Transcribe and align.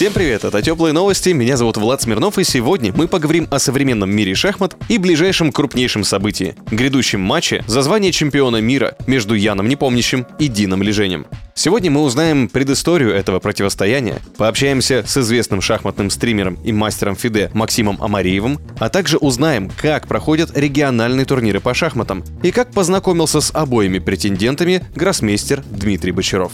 Всем 0.00 0.14
привет, 0.14 0.44
это 0.44 0.62
Теплые 0.62 0.94
новости, 0.94 1.28
меня 1.28 1.58
зовут 1.58 1.76
Влад 1.76 2.00
Смирнов, 2.00 2.38
и 2.38 2.44
сегодня 2.44 2.90
мы 2.96 3.06
поговорим 3.06 3.46
о 3.50 3.58
современном 3.58 4.10
мире 4.10 4.34
шахмат 4.34 4.74
и 4.88 4.96
ближайшем 4.96 5.52
крупнейшем 5.52 6.04
событии– 6.04 6.54
грядущем 6.70 7.20
матче 7.20 7.62
за 7.66 7.82
звание 7.82 8.10
чемпиона 8.10 8.62
мира 8.62 8.96
между 9.06 9.34
Яном 9.34 9.68
Непомнящим 9.68 10.26
и 10.38 10.48
Дином 10.48 10.82
Леженем. 10.82 11.26
Сегодня 11.52 11.90
мы 11.90 12.00
узнаем 12.00 12.48
предысторию 12.48 13.12
этого 13.12 13.40
противостояния, 13.40 14.20
пообщаемся 14.38 15.04
с 15.06 15.18
известным 15.18 15.60
шахматным 15.60 16.08
стримером 16.08 16.54
и 16.64 16.72
мастером 16.72 17.14
Фиде 17.14 17.50
Максимом 17.52 18.02
Амариевым, 18.02 18.58
а 18.78 18.88
также 18.88 19.18
узнаем, 19.18 19.70
как 19.76 20.08
проходят 20.08 20.56
региональные 20.56 21.26
турниры 21.26 21.60
по 21.60 21.74
шахматам 21.74 22.24
и 22.42 22.52
как 22.52 22.72
познакомился 22.72 23.42
с 23.42 23.54
обоими 23.54 23.98
претендентами 23.98 24.82
гроссмейстер 24.94 25.62
Дмитрий 25.70 26.12
Бочаров. 26.12 26.52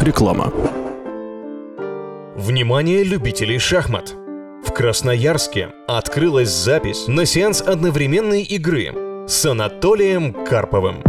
Реклама. 0.00 0.54
Внимание 2.36 3.02
любителей 3.02 3.58
шахмат! 3.58 4.14
В 4.62 4.70
Красноярске 4.70 5.70
открылась 5.88 6.50
запись 6.50 7.08
на 7.08 7.24
сеанс 7.24 7.62
одновременной 7.62 8.42
игры 8.42 8.92
с 9.26 9.46
Анатолием 9.46 10.34
Карповым. 10.44 11.02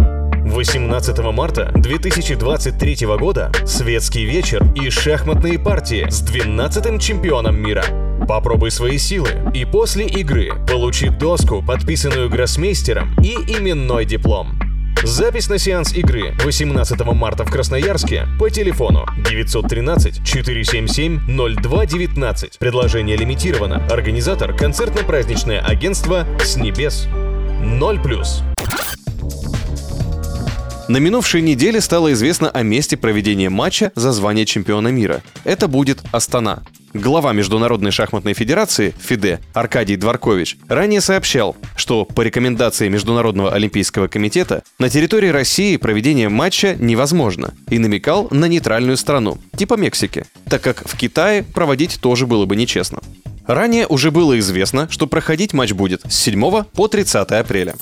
18 0.45 1.20
марта 1.34 1.73
2023 1.76 3.05
года 3.20 3.52
светский 3.66 4.23
вечер 4.23 4.66
и 4.73 4.90
шахматные 4.90 5.59
партии 5.59 6.08
с 6.09 6.23
12-м 6.23 6.98
чемпионом 6.98 7.62
мира. 7.62 7.84
Попробуй 8.26 8.71
свои 8.71 8.98
силы 8.98 9.52
и 9.54 9.66
после 9.66 10.07
игры 10.07 10.52
получи 10.65 11.09
доску, 11.09 11.62
подписанную 11.62 12.30
гроссмейстером 12.30 13.13
и 13.21 13.34
именной 13.34 14.05
диплом. 14.05 14.57
Запись 15.03 15.48
на 15.48 15.59
сеанс 15.59 15.93
игры 15.93 16.35
18 16.43 16.99
марта 17.13 17.45
в 17.45 17.51
Красноярске 17.51 18.27
по 18.40 18.49
телефону 18.49 19.05
913 19.29 20.23
477 20.26 21.20
0219. 21.27 22.57
Предложение 22.57 23.15
лимитировано. 23.15 23.85
Организатор– 23.87 24.55
концертно-праздничное 24.57 25.59
агентство 25.62 26.25
«С 26.40 26.57
небес». 26.57 27.07
0+. 27.62 28.27
На 30.87 30.98
минувшей 30.98 31.41
неделе 31.41 31.79
стало 31.81 32.13
известно 32.13 32.49
о 32.49 32.63
месте 32.63 32.98
проведения 32.98 33.49
матча 33.49 33.91
за 33.95 34.12
звание 34.12 34.45
чемпиона 34.45 34.87
мира. 34.87 35.21
Это 35.43 35.68
будет 35.68 36.01
Астана. 36.12 36.63
Глава 36.98 37.31
Международной 37.31 37.91
шахматной 37.91 38.34
федерации 38.34 38.91
ФИДЕ 38.99 39.40
Аркадий 39.53 39.98
Дворкович 39.98 40.57
ранее 40.67 40.99
сообщал, 40.99 41.55
что 41.76 42.05
по 42.05 42.21
рекомендации 42.21 42.90
Международного 42.90 43.53
олимпийского 43.53 44.07
комитета 44.07 44.63
на 44.79 44.90
территории 44.90 45.27
России 45.27 45.77
проведение 45.77 46.27
матча 46.27 46.75
невозможно 46.75 47.53
и 47.70 47.77
намекал 47.77 48.27
на 48.31 48.45
нейтральную 48.45 48.98
страну, 48.98 49.37
типа 49.55 49.75
Мексики, 49.75 50.25
так 50.49 50.63
как 50.63 50.90
в 50.90 50.98
Китае 50.98 51.43
проводить 51.43 51.99
тоже 52.01 52.25
было 52.25 52.48
бы 52.48 52.55
нечестно. 52.55 52.99
Ранее 53.45 53.85
уже 53.85 54.09
было 54.09 54.40
известно, 54.40 54.90
что 54.90 55.05
проходить 55.05 55.53
матч 55.53 55.73
будет 55.73 56.01
с 56.09 56.15
7 56.15 56.63
по 56.63 56.87
30 56.87 57.31
апреля. 57.31 57.75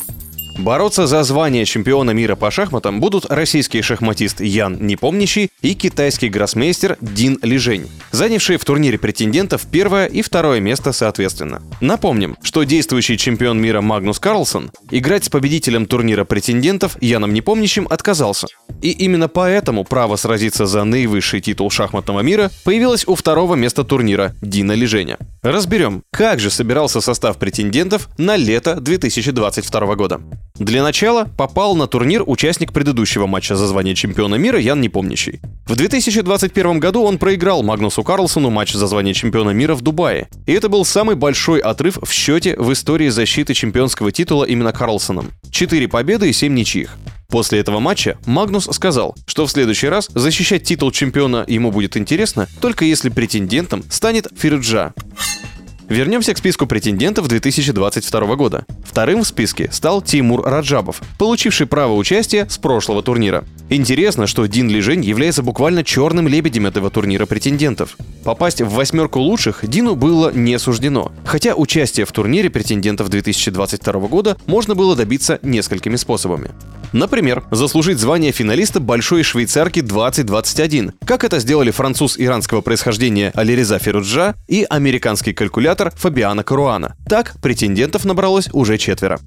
Бороться 0.57 1.05
за 1.05 1.21
звание 1.23 1.65
чемпиона 1.65 2.11
мира 2.11 2.35
по 2.35 2.49
шахматам 2.49 3.01
будут 3.01 3.25
российский 3.29 3.81
шахматист 3.81 4.39
Ян 4.39 4.77
Непомнящий 4.79 5.49
и 5.61 5.73
китайский 5.73 6.29
гроссмейстер 6.29 6.97
Дин 7.01 7.37
Лижень, 7.41 7.87
занявшие 8.11 8.57
в 8.57 8.63
турнире 8.63 8.97
претендентов 8.97 9.63
первое 9.69 10.05
и 10.05 10.21
второе 10.21 10.61
место 10.61 10.93
соответственно. 10.93 11.61
Напомним, 11.81 12.37
что 12.41 12.63
действующий 12.63 13.17
чемпион 13.17 13.61
мира 13.61 13.81
Магнус 13.81 14.17
Карлсон 14.19 14.71
играть 14.91 15.25
с 15.25 15.29
победителем 15.29 15.85
турнира 15.85 16.23
претендентов 16.23 16.97
Яном 17.01 17.33
Непомнящим 17.33 17.85
отказался. 17.89 18.47
И 18.81 18.91
именно 18.91 19.27
поэтому 19.27 19.83
право 19.83 20.15
сразиться 20.15 20.65
за 20.65 20.85
наивысший 20.85 21.41
титул 21.41 21.69
шахматного 21.69 22.21
мира 22.21 22.49
появилось 22.63 23.05
у 23.07 23.15
второго 23.15 23.55
места 23.55 23.83
турнира 23.83 24.33
Дина 24.41 24.71
Лиженя. 24.71 25.17
Разберем, 25.43 26.03
как 26.11 26.39
же 26.39 26.49
собирался 26.49 27.01
состав 27.01 27.37
претендентов 27.37 28.09
на 28.17 28.37
лето 28.37 28.79
2022 28.79 29.95
года. 29.95 30.21
Для 30.57 30.83
начала 30.83 31.25
попал 31.25 31.75
на 31.75 31.85
турнир 31.85 32.23
участник 32.25 32.71
предыдущего 32.71 33.27
матча 33.27 33.57
за 33.57 33.67
звание 33.67 33.93
чемпиона 33.93 34.35
мира 34.35 34.57
Ян 34.57 34.79
Непомнящий. 34.79 35.41
В 35.65 35.75
2021 35.75 36.79
году 36.79 37.03
он 37.03 37.17
проиграл 37.17 37.61
Магнусу 37.61 38.03
Карлсону 38.03 38.49
матч 38.49 38.71
за 38.71 38.87
звание 38.87 39.13
чемпиона 39.13 39.49
мира 39.49 39.75
в 39.75 39.81
Дубае. 39.81 40.29
И 40.45 40.53
это 40.53 40.69
был 40.69 40.85
самый 40.85 41.17
большой 41.17 41.59
отрыв 41.59 41.97
в 42.01 42.09
счете 42.09 42.55
в 42.57 42.71
истории 42.71 43.09
защиты 43.09 43.53
чемпионского 43.53 44.13
титула 44.13 44.45
именно 44.45 44.71
Карлсоном. 44.71 45.31
Четыре 45.51 45.89
победы 45.89 46.29
и 46.29 46.33
семь 46.33 46.53
ничьих. 46.53 46.97
После 47.27 47.59
этого 47.59 47.79
матча 47.81 48.17
Магнус 48.25 48.69
сказал, 48.71 49.13
что 49.25 49.47
в 49.47 49.51
следующий 49.51 49.89
раз 49.89 50.07
защищать 50.13 50.63
титул 50.63 50.91
чемпиона 50.91 51.43
ему 51.47 51.69
будет 51.71 51.97
интересно, 51.97 52.47
только 52.61 52.85
если 52.85 53.09
претендентом 53.09 53.83
станет 53.89 54.27
Фируджа. 54.37 54.93
Вернемся 55.87 56.33
к 56.33 56.39
списку 56.39 56.65
претендентов 56.65 57.27
2022 57.27 58.35
года. 58.35 58.65
Вторым 58.83 59.21
в 59.21 59.27
списке 59.27 59.69
стал 59.71 60.01
Тимур 60.01 60.41
Раджабов, 60.43 61.01
получивший 61.19 61.67
право 61.67 61.93
участия 61.93 62.47
с 62.49 62.57
прошлого 62.57 63.03
турнира. 63.03 63.43
Интересно, 63.69 64.25
что 64.25 64.47
Дин 64.47 64.67
Лижень 64.67 65.05
является 65.05 65.43
буквально 65.43 65.83
черным 65.83 66.27
лебедем 66.27 66.65
этого 66.65 66.89
турнира 66.89 67.27
претендентов. 67.27 67.97
Попасть 68.23 68.61
в 68.61 68.69
восьмерку 68.69 69.19
лучших 69.19 69.59
Дину 69.67 69.95
было 69.95 70.31
не 70.31 70.57
суждено, 70.57 71.11
хотя 71.23 71.53
участие 71.53 72.07
в 72.07 72.11
турнире 72.11 72.49
претендентов 72.49 73.09
2022 73.09 73.93
года 74.07 74.37
можно 74.47 74.73
было 74.73 74.95
добиться 74.95 75.39
несколькими 75.43 75.97
способами. 75.97 76.49
Например, 76.95 77.43
заслужить 77.51 77.99
звание 77.99 78.31
финалиста 78.31 78.79
Большой 78.79 79.23
швейцарки 79.23 79.81
2021, 79.81 80.93
как 81.05 81.25
это 81.25 81.39
сделали 81.39 81.69
француз 81.69 82.17
иранского 82.17 82.61
происхождения 82.61 83.33
Алиреза 83.35 83.79
Феруджа 83.79 84.33
и 84.47 84.65
американский 84.69 85.33
калькулятор 85.33 85.91
Фабиана 85.97 86.45
Каруана. 86.45 86.95
Так, 87.09 87.35
претендентов 87.41 88.05
набралось 88.05 88.47
уже 88.53 88.77
четверо. 88.77 89.19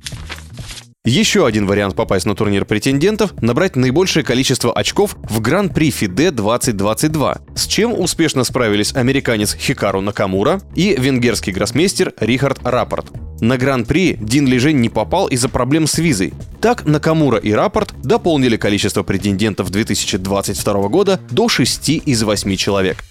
Еще 1.08 1.46
один 1.46 1.66
вариант 1.66 1.96
попасть 1.96 2.26
на 2.26 2.34
турнир 2.34 2.66
претендентов– 2.66 3.32
набрать 3.40 3.76
наибольшее 3.76 4.22
количество 4.22 4.74
очков 4.74 5.16
в 5.22 5.40
Гран-при 5.40 5.90
Фиде 5.90 6.30
2022, 6.30 7.38
с 7.54 7.66
чем 7.66 7.98
успешно 7.98 8.44
справились 8.44 8.94
американец 8.94 9.56
Хикару 9.56 10.02
Накамура 10.02 10.60
и 10.74 10.94
венгерский 10.98 11.50
гроссмейстер 11.50 12.12
Рихард 12.20 12.58
Рапорт. 12.62 13.06
На 13.40 13.56
Гран-при 13.56 14.18
Дин 14.20 14.46
Лежень 14.46 14.80
не 14.80 14.90
попал 14.90 15.28
из-за 15.28 15.48
проблем 15.48 15.86
с 15.86 15.96
визой. 15.96 16.34
Так 16.60 16.84
Накамура 16.84 17.38
и 17.38 17.52
Рапорт 17.52 17.94
дополнили 18.02 18.58
количество 18.58 19.02
претендентов 19.02 19.70
2022 19.70 20.88
года 20.88 21.20
до 21.30 21.48
6 21.48 21.88
из 21.88 22.22
8 22.22 22.54
человек. 22.56 23.02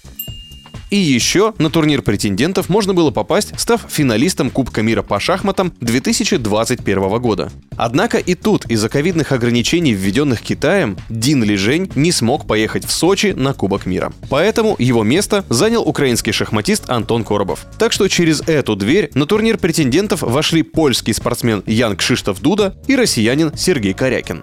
И 0.90 0.96
еще 0.96 1.52
на 1.58 1.70
турнир 1.70 2.02
претендентов 2.02 2.68
можно 2.68 2.94
было 2.94 3.10
попасть, 3.10 3.58
став 3.58 3.86
финалистом 3.88 4.50
Кубка 4.50 4.82
мира 4.82 5.02
по 5.02 5.20
шахматам 5.20 5.72
2021 5.80 7.20
года. 7.20 7.50
Однако 7.76 8.18
и 8.18 8.34
тут 8.34 8.64
из-за 8.66 8.88
ковидных 8.88 9.32
ограничений, 9.32 9.92
введенных 9.92 10.40
Китаем, 10.40 10.96
Дин 11.10 11.44
Лижень 11.44 11.90
не 11.94 12.10
смог 12.10 12.46
поехать 12.46 12.86
в 12.86 12.90
Сочи 12.90 13.34
на 13.36 13.52
Кубок 13.52 13.84
мира. 13.84 14.12
Поэтому 14.30 14.76
его 14.78 15.02
место 15.02 15.44
занял 15.50 15.82
украинский 15.82 16.32
шахматист 16.32 16.88
Антон 16.88 17.22
Коробов. 17.22 17.66
Так 17.78 17.92
что 17.92 18.08
через 18.08 18.40
эту 18.46 18.74
дверь 18.74 19.10
на 19.14 19.26
турнир 19.26 19.58
претендентов 19.58 20.22
вошли 20.22 20.62
польский 20.62 21.12
спортсмен 21.12 21.62
Ян 21.66 21.96
Кшиштоф 21.96 22.40
Дуда 22.40 22.76
и 22.86 22.96
россиянин 22.96 23.52
Сергей 23.54 23.92
Корякин. 23.92 24.42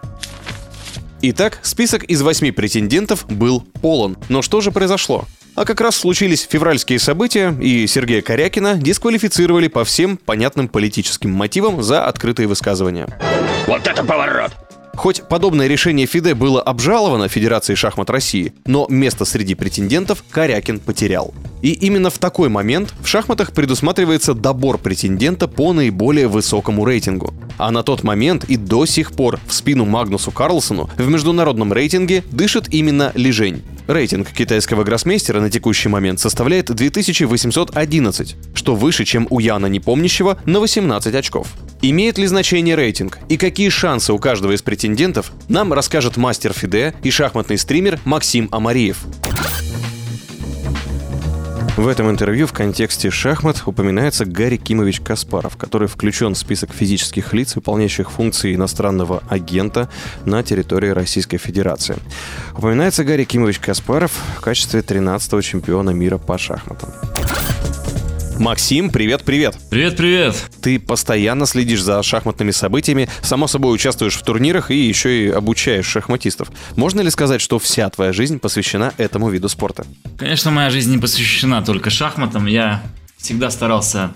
Итак, 1.22 1.59
список 1.63 2.03
из 2.03 2.22
восьми 2.22 2.51
претендентов 2.51 3.25
был 3.27 3.62
полон. 3.81 4.16
Но 4.29 4.44
что 4.44 4.62
же 4.62 4.72
произошло? 4.72 5.25
А 5.56 5.64
как 5.64 5.80
раз 5.80 5.96
случились 5.96 6.46
февральские 6.50 7.00
события, 7.00 7.56
и 7.62 7.88
Сергея 7.88 8.22
Корякина 8.22 8.75
дисквалифицировали 8.75 9.69
по 9.69 9.86
всем 9.86 10.18
понятным 10.18 10.68
политическим 10.68 11.31
мотивам 11.31 11.81
за 11.81 12.06
открытые 12.06 12.48
высказывания. 12.48 13.07
Вот 13.66 13.88
это 13.88 14.04
поворот! 14.04 14.52
Хоть 14.96 15.28
подобное 15.28 15.68
решение 15.68 16.07
ФИДЕ 16.07 16.36
было 16.36 16.62
обжаловано 16.62 17.28
Федерацией 17.28 17.75
шахмат 17.75 18.10
России, 18.10 18.54
но 18.66 18.86
место 18.90 19.25
среди 19.25 19.56
претендентов 19.56 20.24
Корякин 20.30 20.80
потерял. 20.80 21.34
И 21.62 21.72
именно 21.72 22.10
в 22.10 22.18
такой 22.18 22.50
момент 22.50 22.94
в 23.01 23.08
шахматах 23.08 23.51
предусматривается 23.51 24.34
добор 24.34 24.78
претендента 24.78 25.48
по 25.48 25.74
наиболее 25.74 26.28
высокому 26.28 26.86
рейтингу. 26.86 27.34
А 27.58 27.72
на 27.72 27.84
тот 27.84 28.04
момент 28.04 28.46
и 28.46 28.58
до 28.58 28.86
сих 28.86 29.12
пор 29.12 29.40
в 29.48 29.54
спину 29.54 29.86
Магнусу 29.86 30.31
Карлсону 30.31 30.90
в 30.98 31.10
международном 31.10 31.74
рейтинге 31.74 32.24
дышит 32.31 32.74
именно 32.74 33.12
Лижень. 33.16 33.63
Рейтинг 33.88 34.32
китайского 34.32 34.84
гроссмейстера 34.84 35.40
на 35.40 35.52
текущий 35.52 35.90
момент 35.90 36.20
составляет 36.20 36.68
2811, 36.74 38.36
что 38.54 38.76
выше, 38.76 39.06
чем 39.06 39.28
у 39.30 39.40
Яна 39.40 39.68
Непомнящего 39.68 40.38
на 40.46 40.60
18 40.60 41.14
очков. 41.14 41.50
Имеет 41.82 42.18
ли 42.18 42.26
значение 42.26 42.76
рейтинг 42.76 43.20
и 43.30 43.38
какие 43.38 43.70
шансы 43.70 44.12
у 44.12 44.18
каждого 44.18 44.54
из 44.54 44.62
претендентов, 44.62 45.32
нам 45.50 45.72
расскажет 45.72 46.18
мастер 46.18 46.54
Фиде 46.54 46.96
и 47.04 47.12
шахматный 47.12 47.58
стример 47.58 48.00
Максим 48.06 48.50
Амариев. 48.52 49.06
В 51.77 51.89
этом 51.89 52.10
интервью 52.10 52.48
в 52.48 52.54
контексте 52.54 53.10
шахмат 53.10 53.63
упоминается 53.66 54.24
Гарри 54.24 54.56
Кимович 54.56 55.01
Каспаров, 55.01 55.57
который 55.57 55.89
включен 55.89 56.33
в 56.33 56.38
список 56.38 56.72
физических 56.72 57.33
лиц, 57.33 57.57
выполняющих 57.57 58.12
функции 58.12 58.56
иностранного 58.56 59.22
агента 59.27 59.89
на 60.24 60.42
территории 60.42 60.89
Российской 60.89 61.38
Федерации. 61.38 61.98
Упоминается 62.57 63.04
Гарри 63.04 63.25
Кимович 63.25 63.60
Каспаров 63.60 64.13
в 64.38 64.42
качестве 64.42 64.80
13-го 64.80 65.42
чемпиона 65.42 65.89
мира 65.89 66.18
по 66.18 66.38
шахматам. 66.38 66.94
Максим, 68.40 68.90
привет-привет. 68.90 69.58
Привет-привет. 69.70 70.36
Ты 70.62 70.80
постоянно 70.80 71.46
следишь 71.46 71.82
за 71.82 72.04
шахматными 72.04 72.52
событиями, 72.52 73.08
само 73.22 73.48
собой 73.48 73.74
участвуешь 73.74 74.16
в 74.16 74.24
турнирах 74.24 74.72
и 74.72 74.76
еще 74.76 75.26
и 75.26 75.30
обучаешь 75.30 75.86
шахматистов. 75.86 76.52
Можно 76.76 77.02
ли 77.02 77.10
сказать, 77.10 77.42
что 77.42 77.60
вся 77.60 77.90
твоя 77.90 78.12
жизнь 78.12 78.40
посвящена 78.40 78.94
этому 78.98 79.30
виду 79.30 79.48
спорта? 79.48 79.86
Конечно, 80.18 80.52
моя 80.52 80.70
жизнь 80.70 80.92
не 80.92 80.98
посвящена 80.98 81.64
только 81.64 81.90
шахматам. 81.90 82.46
Я 82.46 82.84
всегда 83.18 83.50
старался 83.50 84.12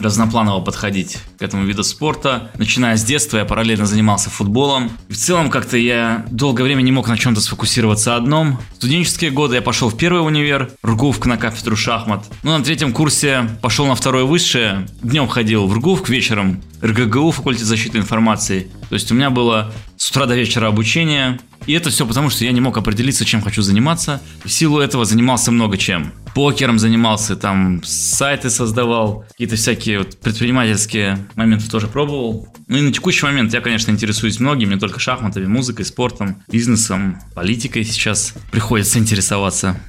разнопланово 0.00 0.60
подходить 0.60 1.18
к 1.38 1.42
этому 1.42 1.64
виду 1.64 1.84
спорта. 1.84 2.50
Начиная 2.58 2.96
с 2.96 3.04
детства 3.04 3.38
я 3.38 3.44
параллельно 3.44 3.86
занимался 3.86 4.30
футболом. 4.30 4.90
В 5.08 5.16
целом 5.16 5.50
как-то 5.50 5.76
я 5.76 6.24
долгое 6.30 6.64
время 6.64 6.82
не 6.82 6.92
мог 6.92 7.08
на 7.08 7.16
чем-то 7.16 7.40
сфокусироваться 7.40 8.16
одном. 8.16 8.58
В 8.72 8.76
студенческие 8.76 9.30
годы 9.30 9.56
я 9.56 9.62
пошел 9.62 9.88
в 9.88 9.96
первый 9.96 10.26
универ, 10.26 10.70
РГУФК 10.84 11.26
на 11.26 11.36
кафедру 11.36 11.76
шахмат. 11.76 12.24
Ну, 12.42 12.56
на 12.56 12.64
третьем 12.64 12.92
курсе 12.92 13.48
пошел 13.62 13.86
на 13.86 13.94
второе 13.94 14.24
высшее. 14.24 14.86
Днем 15.02 15.28
ходил 15.28 15.66
в 15.66 15.74
РГУФК, 15.74 16.08
вечером 16.08 16.62
РГГУ, 16.82 17.30
факультет 17.30 17.66
защиты 17.66 17.98
информации. 17.98 18.70
То 18.88 18.94
есть 18.94 19.10
у 19.12 19.14
меня 19.14 19.30
было 19.30 19.72
с 19.96 20.10
утра 20.10 20.26
до 20.26 20.34
вечера 20.34 20.68
обучение. 20.68 21.38
И 21.70 21.72
это 21.72 21.88
все 21.88 22.04
потому, 22.04 22.30
что 22.30 22.44
я 22.44 22.50
не 22.50 22.60
мог 22.60 22.76
определиться, 22.78 23.24
чем 23.24 23.42
хочу 23.42 23.62
заниматься. 23.62 24.20
В 24.44 24.50
силу 24.50 24.80
этого 24.80 25.04
занимался 25.04 25.52
много 25.52 25.78
чем. 25.78 26.12
Покером 26.34 26.80
занимался, 26.80 27.36
там 27.36 27.80
сайты 27.84 28.50
создавал, 28.50 29.24
какие-то 29.30 29.54
всякие 29.54 29.98
вот 29.98 30.18
предпринимательские 30.18 31.28
моменты 31.36 31.70
тоже 31.70 31.86
пробовал. 31.86 32.48
Ну 32.66 32.76
и 32.76 32.80
на 32.80 32.92
текущий 32.92 33.24
момент 33.24 33.54
я, 33.54 33.60
конечно, 33.60 33.92
интересуюсь 33.92 34.40
многим, 34.40 34.70
не 34.70 34.80
только 34.80 34.98
шахматами, 34.98 35.46
музыкой, 35.46 35.84
спортом, 35.84 36.42
бизнесом, 36.50 37.20
политикой 37.36 37.84
сейчас 37.84 38.34
приходится 38.50 38.98
интересоваться. 38.98 39.80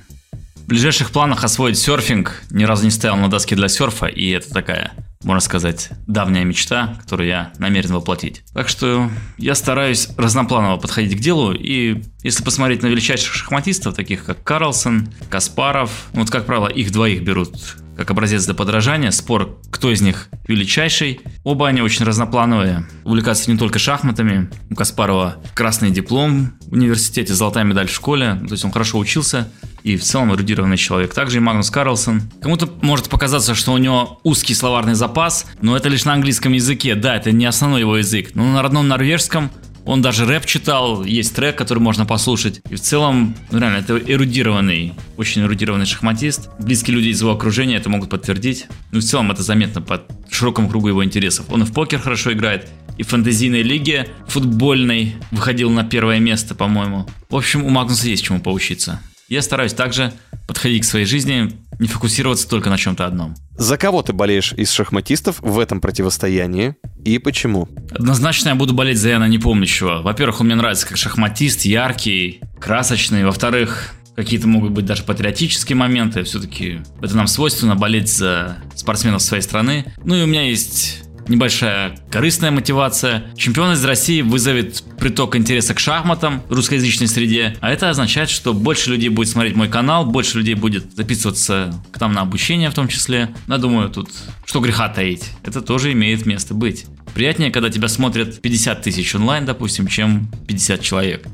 В 0.57 0.67
ближайших 0.67 1.09
планах 1.09 1.43
освоить 1.43 1.79
серфинг. 1.79 2.43
Ни 2.51 2.63
разу 2.63 2.83
не 2.83 2.91
стоял 2.91 3.17
на 3.17 3.27
доске 3.27 3.55
для 3.55 3.69
серфа, 3.69 4.05
и 4.05 4.29
это 4.29 4.53
такая 4.53 4.91
можно 5.23 5.39
сказать, 5.39 5.89
давняя 6.07 6.43
мечта, 6.43 6.95
которую 6.99 7.27
я 7.27 7.53
намерен 7.57 7.93
воплотить. 7.93 8.43
Так 8.53 8.67
что 8.67 9.09
я 9.37 9.55
стараюсь 9.55 10.09
разнопланово 10.17 10.77
подходить 10.77 11.17
к 11.17 11.19
делу, 11.19 11.53
и 11.53 12.01
если 12.23 12.43
посмотреть 12.43 12.81
на 12.83 12.87
величайших 12.87 13.33
шахматистов, 13.33 13.95
таких 13.95 14.25
как 14.25 14.43
Карлсон, 14.43 15.09
Каспаров, 15.29 16.07
вот, 16.13 16.29
как 16.29 16.45
правило, 16.45 16.67
их 16.67 16.91
двоих 16.91 17.23
берут 17.23 17.55
как 17.97 18.11
образец 18.11 18.45
для 18.45 18.53
подражания. 18.53 19.11
Спор, 19.11 19.59
кто 19.69 19.91
из 19.91 20.01
них 20.01 20.29
величайший. 20.47 21.21
Оба 21.43 21.67
они 21.67 21.81
очень 21.81 22.05
разноплановые. 22.05 22.85
Увлекаются 23.03 23.51
не 23.51 23.57
только 23.57 23.79
шахматами. 23.79 24.49
У 24.69 24.75
Каспарова 24.75 25.37
красный 25.53 25.91
диплом 25.91 26.53
в 26.67 26.73
университете, 26.73 27.33
золотая 27.33 27.63
медаль 27.63 27.87
в 27.87 27.93
школе. 27.93 28.37
То 28.47 28.53
есть 28.53 28.65
он 28.65 28.71
хорошо 28.71 28.97
учился 28.97 29.47
и 29.83 29.97
в 29.97 30.03
целом 30.03 30.33
эрудированный 30.33 30.77
человек. 30.77 31.13
Также 31.13 31.37
и 31.37 31.39
Магнус 31.39 31.69
Карлсон. 31.69 32.21
Кому-то 32.41 32.69
может 32.81 33.09
показаться, 33.09 33.55
что 33.55 33.73
у 33.73 33.77
него 33.77 34.19
узкий 34.23 34.53
словарный 34.53 34.93
запас, 34.93 35.45
но 35.61 35.75
это 35.75 35.89
лишь 35.89 36.05
на 36.05 36.13
английском 36.13 36.53
языке. 36.53 36.95
Да, 36.95 37.15
это 37.15 37.31
не 37.31 37.45
основной 37.45 37.81
его 37.81 37.97
язык. 37.97 38.31
Но 38.35 38.45
на 38.45 38.61
родном 38.61 38.87
норвежском 38.87 39.51
он 39.85 40.01
даже 40.01 40.25
рэп 40.25 40.45
читал, 40.45 41.03
есть 41.03 41.35
трек, 41.35 41.57
который 41.57 41.79
можно 41.79 42.05
послушать. 42.05 42.61
И 42.69 42.75
в 42.75 42.81
целом, 42.81 43.35
ну 43.51 43.59
реально, 43.59 43.77
это 43.77 43.97
эрудированный, 43.97 44.93
очень 45.17 45.41
эрудированный 45.41 45.85
шахматист. 45.85 46.49
Близкие 46.59 46.95
люди 46.95 47.09
из 47.09 47.21
его 47.21 47.31
окружения 47.31 47.77
это 47.77 47.89
могут 47.89 48.09
подтвердить. 48.09 48.67
Ну 48.91 48.99
в 48.99 49.03
целом 49.03 49.31
это 49.31 49.43
заметно 49.43 49.81
по 49.81 50.03
широкому 50.29 50.69
кругу 50.69 50.89
его 50.89 51.03
интересов. 51.03 51.47
Он 51.49 51.63
и 51.63 51.65
в 51.65 51.73
покер 51.73 51.99
хорошо 51.99 52.31
играет, 52.33 52.69
и 52.97 53.03
в 53.03 53.07
фэнтезийной 53.07 53.63
лиге 53.63 54.07
футбольной 54.27 55.15
выходил 55.31 55.71
на 55.71 55.83
первое 55.83 56.19
место, 56.19 56.53
по-моему. 56.53 57.07
В 57.29 57.35
общем, 57.35 57.63
у 57.63 57.69
Магнуса 57.69 58.07
есть 58.07 58.23
чему 58.23 58.39
поучиться. 58.39 59.01
Я 59.29 59.41
стараюсь 59.41 59.73
также 59.73 60.11
подходить 60.45 60.83
к 60.83 60.85
своей 60.85 61.05
жизни, 61.05 61.53
не 61.81 61.87
фокусироваться 61.87 62.47
только 62.47 62.69
на 62.69 62.77
чем-то 62.77 63.07
одном. 63.07 63.35
За 63.57 63.75
кого 63.75 64.03
ты 64.03 64.13
болеешь 64.13 64.53
из 64.53 64.71
шахматистов 64.71 65.39
в 65.41 65.57
этом 65.57 65.81
противостоянии 65.81 66.75
и 67.03 67.17
почему? 67.17 67.67
Однозначно 67.91 68.49
я 68.49 68.55
буду 68.55 68.75
болеть 68.75 68.99
за 68.99 69.09
Яна 69.09 69.27
Непомнящего. 69.27 70.03
Во-первых, 70.03 70.41
он 70.41 70.45
мне 70.45 70.55
нравится 70.55 70.87
как 70.87 70.97
шахматист, 70.97 71.65
яркий, 71.65 72.41
красочный. 72.59 73.25
Во-вторых, 73.25 73.95
какие-то 74.15 74.47
могут 74.47 74.73
быть 74.73 74.85
даже 74.85 75.01
патриотические 75.01 75.75
моменты. 75.75 76.21
Все-таки 76.21 76.81
это 77.01 77.17
нам 77.17 77.25
свойственно 77.25 77.75
болеть 77.75 78.15
за 78.15 78.57
спортсменов 78.75 79.23
своей 79.23 79.41
страны. 79.41 79.91
Ну 80.03 80.15
и 80.15 80.23
у 80.23 80.27
меня 80.27 80.43
есть 80.43 81.03
небольшая 81.27 81.97
корыстная 82.09 82.51
мотивация. 82.51 83.33
Чемпион 83.35 83.73
из 83.73 83.83
России 83.83 84.21
вызовет 84.21 84.83
приток 84.97 85.35
интереса 85.35 85.73
к 85.73 85.79
шахматам 85.79 86.41
в 86.49 86.53
русскоязычной 86.53 87.07
среде, 87.07 87.55
а 87.61 87.71
это 87.71 87.89
означает, 87.89 88.29
что 88.29 88.53
больше 88.53 88.91
людей 88.91 89.09
будет 89.09 89.29
смотреть 89.29 89.55
мой 89.55 89.69
канал, 89.69 90.05
больше 90.05 90.37
людей 90.37 90.55
будет 90.55 90.95
записываться 90.95 91.73
к 91.91 91.99
нам 91.99 92.13
на 92.13 92.21
обучение 92.21 92.69
в 92.69 92.73
том 92.73 92.87
числе. 92.87 93.29
Я 93.47 93.57
думаю, 93.57 93.89
тут 93.89 94.09
что 94.45 94.59
греха 94.59 94.89
таить, 94.89 95.25
это 95.43 95.61
тоже 95.61 95.91
имеет 95.93 96.25
место 96.25 96.53
быть. 96.53 96.85
Приятнее, 97.13 97.51
когда 97.51 97.69
тебя 97.69 97.87
смотрят 97.87 98.41
50 98.41 98.81
тысяч 98.81 99.13
онлайн, 99.15 99.45
допустим, 99.45 99.87
чем 99.87 100.29
50 100.47 100.81
человек. 100.81 101.27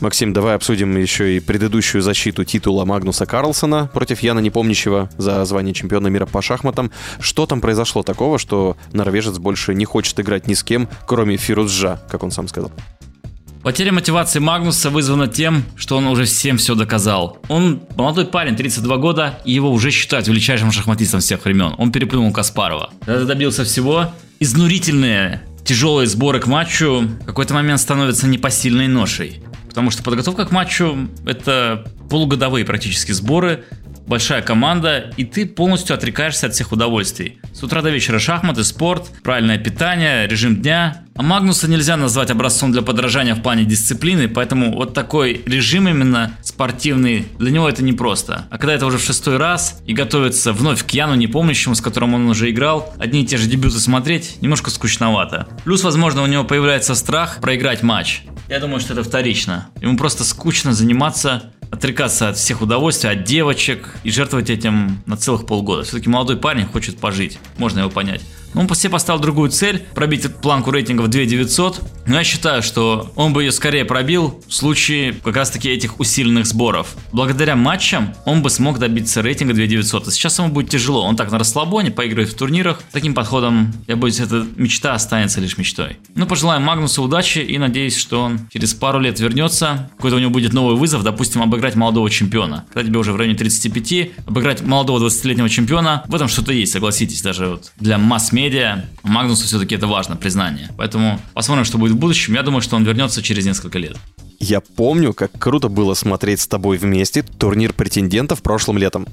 Максим, 0.00 0.32
давай 0.32 0.56
обсудим 0.56 0.96
еще 0.96 1.36
и 1.36 1.40
предыдущую 1.40 2.02
защиту 2.02 2.44
титула 2.44 2.84
Магнуса 2.84 3.26
Карлсона 3.26 3.88
против 3.92 4.20
Яна 4.20 4.40
Непомнящего 4.40 5.08
за 5.18 5.44
звание 5.44 5.72
чемпиона 5.72 6.08
мира 6.08 6.26
по 6.26 6.42
шахматам. 6.42 6.90
Что 7.20 7.46
там 7.46 7.60
произошло 7.60 8.02
такого, 8.02 8.38
что 8.38 8.76
норвежец 8.92 9.38
больше 9.38 9.72
не 9.74 9.84
хочет 9.84 10.18
играть 10.18 10.48
ни 10.48 10.54
с 10.54 10.64
кем, 10.64 10.88
кроме 11.06 11.36
Фирузжа, 11.36 12.00
как 12.10 12.24
он 12.24 12.32
сам 12.32 12.48
сказал? 12.48 12.72
Потеря 13.62 13.92
мотивации 13.92 14.40
Магнуса 14.40 14.90
вызвана 14.90 15.26
тем, 15.26 15.64
что 15.74 15.96
он 15.96 16.06
уже 16.06 16.24
всем 16.24 16.58
все 16.58 16.74
доказал. 16.74 17.38
Он 17.48 17.80
молодой 17.96 18.26
парень, 18.26 18.56
32 18.56 18.96
года, 18.98 19.38
и 19.46 19.52
его 19.52 19.70
уже 19.70 19.90
считают 19.90 20.28
величайшим 20.28 20.70
шахматистом 20.70 21.20
всех 21.20 21.44
времен. 21.46 21.74
Он 21.78 21.90
переплюнул 21.90 22.30
Каспарова. 22.30 22.90
Когда 23.06 23.24
добился 23.24 23.64
всего, 23.64 24.08
изнурительные 24.38 25.40
тяжелые 25.64 26.06
сборы 26.06 26.40
к 26.40 26.46
матчу 26.46 27.08
в 27.22 27.24
какой-то 27.24 27.54
момент 27.54 27.80
становятся 27.80 28.28
непосильной 28.28 28.86
ношей. 28.86 29.42
Потому 29.74 29.90
что 29.90 30.04
подготовка 30.04 30.46
к 30.46 30.52
матчу– 30.52 31.08
это 31.26 31.84
полугодовые 32.08 32.64
практически 32.64 33.10
сборы, 33.10 33.64
большая 34.06 34.42
команда, 34.42 35.12
и 35.16 35.24
ты 35.24 35.46
полностью 35.46 35.94
отрекаешься 35.94 36.46
от 36.46 36.54
всех 36.54 36.72
удовольствий. 36.72 37.38
С 37.52 37.62
утра 37.62 37.82
до 37.82 37.90
вечера 37.90 38.18
шахматы, 38.18 38.64
спорт, 38.64 39.10
правильное 39.22 39.58
питание, 39.58 40.26
режим 40.26 40.56
дня. 40.56 41.04
А 41.16 41.22
Магнуса 41.22 41.68
нельзя 41.68 41.96
назвать 41.96 42.30
образцом 42.30 42.72
для 42.72 42.82
подражания 42.82 43.36
в 43.36 43.42
плане 43.42 43.64
дисциплины, 43.64 44.26
поэтому 44.26 44.74
вот 44.74 44.94
такой 44.94 45.42
режим 45.46 45.88
именно 45.88 46.36
спортивный, 46.42 47.26
для 47.38 47.52
него 47.52 47.68
это 47.68 47.84
непросто. 47.84 48.46
А 48.50 48.58
когда 48.58 48.74
это 48.74 48.86
уже 48.86 48.98
в 48.98 49.04
шестой 49.04 49.36
раз 49.36 49.80
и 49.86 49.94
готовится 49.94 50.52
вновь 50.52 50.84
к 50.84 50.90
Яну 50.90 51.14
Непомнящему, 51.14 51.76
с 51.76 51.80
которым 51.80 52.14
он 52.14 52.28
уже 52.28 52.50
играл, 52.50 52.92
одни 52.98 53.22
и 53.22 53.26
те 53.26 53.36
же 53.36 53.46
дебюты 53.46 53.78
смотреть 53.78 54.42
немножко 54.42 54.70
скучновато. 54.70 55.46
Плюс, 55.64 55.84
возможно, 55.84 56.22
у 56.22 56.26
него 56.26 56.42
появляется 56.42 56.96
страх 56.96 57.38
проиграть 57.40 57.84
матч. 57.84 58.22
Я 58.48 58.60
думаю, 58.60 58.80
что 58.80 58.92
это 58.92 59.02
вторично. 59.02 59.68
Ему 59.80 59.96
просто 59.96 60.22
скучно 60.22 60.74
заниматься, 60.74 61.53
отрекаться 61.74 62.28
от 62.28 62.36
всех 62.36 62.62
удовольствий, 62.62 63.10
от 63.10 63.24
девочек 63.24 63.96
и 64.04 64.10
жертвовать 64.10 64.48
этим 64.48 65.02
на 65.06 65.16
целых 65.16 65.44
полгода. 65.44 65.82
Все-таки 65.82 66.08
молодой 66.08 66.36
парень 66.36 66.66
хочет 66.66 66.98
пожить, 66.98 67.38
можно 67.58 67.80
его 67.80 67.90
понять. 67.90 68.22
Он 68.54 68.72
себе 68.74 68.90
поставил 68.90 69.20
другую 69.20 69.50
цель, 69.50 69.84
пробить 69.94 70.34
планку 70.36 70.70
рейтингов 70.70 71.08
2900. 71.08 71.80
Но 72.06 72.16
я 72.16 72.24
считаю, 72.24 72.62
что 72.62 73.10
он 73.16 73.32
бы 73.32 73.42
ее 73.42 73.52
скорее 73.52 73.84
пробил 73.84 74.42
в 74.46 74.54
случае 74.54 75.14
как 75.14 75.36
раз 75.36 75.50
таки 75.50 75.70
этих 75.70 76.00
усиленных 76.00 76.46
сборов. 76.46 76.94
Благодаря 77.12 77.56
матчам 77.56 78.14
он 78.26 78.42
бы 78.42 78.50
смог 78.50 78.78
добиться 78.78 79.22
рейтинга 79.22 79.54
2900. 79.54 80.08
А 80.08 80.10
сейчас 80.10 80.38
ему 80.38 80.48
будет 80.48 80.70
тяжело. 80.70 81.02
Он 81.04 81.16
так 81.16 81.30
на 81.30 81.38
расслабоне, 81.38 81.90
поигрывает 81.90 82.30
в 82.30 82.36
турнирах. 82.36 82.80
Таким 82.92 83.14
подходом, 83.14 83.72
я 83.86 83.96
боюсь, 83.96 84.20
эта 84.20 84.46
мечта 84.56 84.94
останется 84.94 85.40
лишь 85.40 85.56
мечтой. 85.56 85.96
Ну, 86.14 86.26
пожелаем 86.26 86.62
Магнусу 86.62 87.02
удачи 87.02 87.38
и 87.38 87.58
надеюсь, 87.58 87.96
что 87.96 88.22
он 88.22 88.40
через 88.52 88.74
пару 88.74 89.00
лет 89.00 89.18
вернется. 89.18 89.90
Какой-то 89.96 90.16
у 90.16 90.20
него 90.20 90.30
будет 90.30 90.52
новый 90.52 90.76
вызов, 90.76 91.02
допустим, 91.02 91.42
обыграть 91.42 91.74
молодого 91.74 92.10
чемпиона. 92.10 92.66
Когда 92.72 92.88
тебе 92.88 92.98
уже 92.98 93.12
в 93.12 93.16
районе 93.16 93.36
35, 93.36 94.10
обыграть 94.26 94.62
молодого 94.62 95.04
20-летнего 95.06 95.48
чемпиона, 95.48 96.04
в 96.06 96.14
этом 96.14 96.28
что-то 96.28 96.52
есть, 96.52 96.72
согласитесь, 96.72 97.22
даже 97.22 97.48
вот 97.48 97.72
для 97.78 97.98
масс-медиа 97.98 98.43
медиа, 98.44 98.84
Магнусу 99.02 99.44
все-таки 99.44 99.74
это 99.74 99.86
важно, 99.86 100.16
признание. 100.16 100.68
Поэтому 100.76 101.20
посмотрим, 101.32 101.64
что 101.64 101.78
будет 101.78 101.92
в 101.92 101.96
будущем. 101.96 102.34
Я 102.34 102.42
думаю, 102.42 102.60
что 102.60 102.76
он 102.76 102.84
вернется 102.84 103.22
через 103.22 103.46
несколько 103.46 103.78
лет. 103.78 103.96
Я 104.40 104.60
помню, 104.60 105.14
как 105.14 105.32
круто 105.38 105.68
было 105.68 105.94
смотреть 105.94 106.40
с 106.40 106.46
тобой 106.46 106.76
вместе 106.76 107.22
турнир 107.22 107.72
претендентов 107.72 108.42
прошлым 108.42 108.76
летом. 108.76 109.06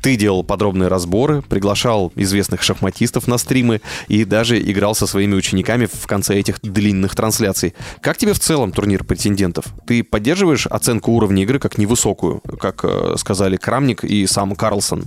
Ты 0.00 0.16
делал 0.16 0.42
подробные 0.42 0.88
разборы, 0.88 1.42
приглашал 1.42 2.12
известных 2.16 2.62
шахматистов 2.62 3.28
на 3.28 3.36
стримы 3.36 3.82
и 4.08 4.24
даже 4.24 4.58
играл 4.58 4.94
со 4.94 5.06
своими 5.06 5.34
учениками 5.34 5.86
в 5.86 6.06
конце 6.06 6.38
этих 6.38 6.60
длинных 6.62 7.14
трансляций. 7.14 7.74
Как 8.00 8.16
тебе 8.16 8.32
в 8.32 8.38
целом 8.38 8.72
турнир 8.72 9.04
претендентов? 9.04 9.66
Ты 9.86 10.02
поддерживаешь 10.02 10.66
оценку 10.66 11.12
уровня 11.12 11.42
игры 11.42 11.58
как 11.58 11.76
невысокую, 11.76 12.40
как 12.58 12.80
э, 12.84 13.16
сказали 13.18 13.56
Крамник 13.56 14.04
и 14.04 14.26
сам 14.26 14.54
Карлсон? 14.54 15.04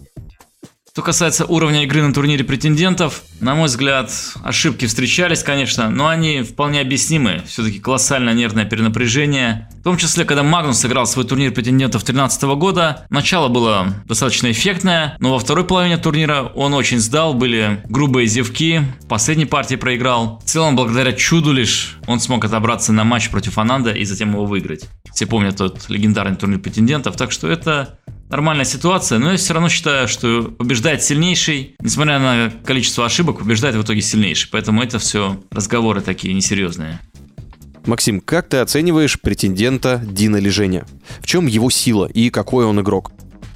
Что 0.96 1.02
касается 1.02 1.46
уровня 1.46 1.86
игры 1.86 2.04
на 2.04 2.14
турнире 2.14 2.44
претендентов, 2.44 3.24
на 3.40 3.56
мой 3.56 3.66
взгляд, 3.66 4.12
ошибки 4.44 4.86
встречались, 4.86 5.42
конечно, 5.42 5.90
но 5.90 6.08
они 6.08 6.44
вполне 6.44 6.82
объяснимы. 6.82 7.42
Все-таки 7.48 7.80
колоссальное 7.80 8.36
нервное 8.36 8.66
перенапряжение. 8.66 9.68
В 9.80 9.84
том 9.84 9.98
числе, 9.98 10.24
когда 10.24 10.44
Магнус 10.44 10.78
сыграл 10.78 11.08
свой 11.08 11.26
турнир 11.26 11.52
претендентов 11.52 12.04
2013 12.04 12.44
года, 12.60 13.08
начало 13.10 13.48
было 13.48 13.88
достаточно 14.06 14.52
эффектное, 14.52 15.18
но 15.18 15.32
во 15.32 15.40
второй 15.40 15.66
половине 15.66 15.98
турнира 15.98 16.44
он 16.54 16.76
очень 16.76 17.00
сдал, 17.00 17.34
были 17.34 17.82
грубые 17.90 18.28
зевки, 18.28 18.82
в 19.02 19.08
последней 19.08 19.46
партии 19.46 19.74
проиграл. 19.74 20.42
В 20.46 20.48
целом, 20.48 20.76
благодаря 20.76 21.12
чуду 21.14 21.54
лишь, 21.54 21.98
он 22.06 22.20
смог 22.20 22.46
отобраться 22.46 22.94
на 22.94 23.04
матч 23.04 23.32
против 23.32 23.58
Ананда 23.58 23.94
и 23.94 24.06
затем 24.06 24.34
его 24.34 24.46
выиграть. 24.46 24.88
Все 25.12 25.26
помнят 25.26 25.58
тот 25.58 25.90
легендарный 25.90 26.38
турнир 26.38 26.60
претендентов, 26.60 27.16
так 27.18 27.32
что 27.32 27.48
это 27.48 27.98
нормальная 28.34 28.66
ситуация, 28.66 29.20
но 29.20 29.32
я 29.32 29.38
все 29.38 29.54
равно 29.54 29.70
считаю, 29.70 30.08
что 30.08 30.44
побеждает 30.58 31.04
сильнейший, 31.04 31.76
несмотря 31.80 32.18
на 32.18 32.52
количество 32.66 33.06
ошибок, 33.06 33.38
побеждает 33.38 33.76
в 33.76 33.84
итоге 33.84 34.02
сильнейший. 34.02 34.50
Поэтому 34.52 34.82
это 34.82 34.98
все 34.98 35.40
разговоры 35.52 36.02
такие 36.02 36.34
несерьезные. 36.34 37.00
Максим, 37.86 38.22
как 38.22 38.50
ты 38.50 38.58
оцениваешь 38.58 39.22
претендента 39.22 40.02
Дина 40.04 40.38
Лежения? 40.38 40.88
В 41.20 41.28
чем 41.28 41.46
его 41.46 41.70
сила 41.70 42.08
и 42.12 42.32
какой 42.32 42.66
он 42.66 42.82
игрок? 42.82 43.12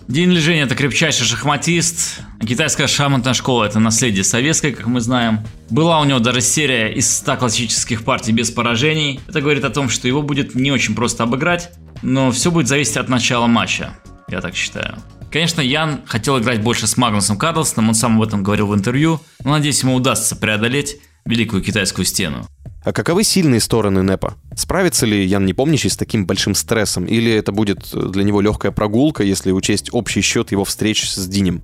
Дин 0.07 0.29
Лежень 0.29 0.59
это 0.59 0.75
крепчайший 0.75 1.25
шахматист. 1.25 2.19
Китайская 2.47 2.85
шахматная 2.85 3.33
школа 3.33 3.63
это 3.63 3.79
наследие 3.79 4.23
советской, 4.23 4.73
как 4.73 4.85
мы 4.85 5.01
знаем. 5.01 5.39
Была 5.71 5.99
у 5.99 6.05
него 6.05 6.19
даже 6.19 6.41
серия 6.41 6.93
из 6.93 7.11
100 7.17 7.37
классических 7.37 8.03
партий 8.03 8.31
без 8.31 8.51
поражений. 8.51 9.19
Это 9.27 9.41
говорит 9.41 9.63
о 9.63 9.71
том, 9.71 9.89
что 9.89 10.07
его 10.07 10.21
будет 10.21 10.53
не 10.53 10.71
очень 10.71 10.93
просто 10.93 11.23
обыграть, 11.23 11.71
но 12.03 12.31
все 12.31 12.51
будет 12.51 12.67
зависеть 12.67 12.97
от 12.97 13.09
начала 13.09 13.47
матча 13.47 13.91
я 14.29 14.41
так 14.41 14.55
считаю. 14.55 14.97
Конечно, 15.31 15.61
Ян 15.61 16.01
хотел 16.05 16.39
играть 16.39 16.61
больше 16.61 16.87
с 16.87 16.97
Магнусом 16.97 17.37
Карлсоном, 17.37 17.89
он 17.89 17.95
сам 17.95 18.17
об 18.17 18.27
этом 18.27 18.43
говорил 18.43 18.67
в 18.67 18.75
интервью, 18.75 19.19
но 19.43 19.51
надеюсь, 19.51 19.81
ему 19.81 19.95
удастся 19.95 20.35
преодолеть 20.35 20.97
великую 21.25 21.61
китайскую 21.61 22.05
стену. 22.05 22.47
А 22.83 22.93
каковы 22.93 23.23
сильные 23.23 23.59
стороны 23.59 23.99
Непа? 23.99 24.35
Справится 24.55 25.05
ли 25.05 25.25
Ян 25.25 25.45
Непомнящий 25.45 25.89
с 25.89 25.97
таким 25.97 26.25
большим 26.25 26.55
стрессом? 26.55 27.05
Или 27.05 27.31
это 27.31 27.51
будет 27.51 27.89
для 27.93 28.23
него 28.23 28.39
легкая 28.39 28.71
прогулка, 28.71 29.23
если 29.23 29.51
учесть 29.51 29.89
общий 29.91 30.21
счет 30.21 30.51
его 30.51 30.63
встреч 30.63 31.09
с 31.09 31.27
Динем? 31.27 31.63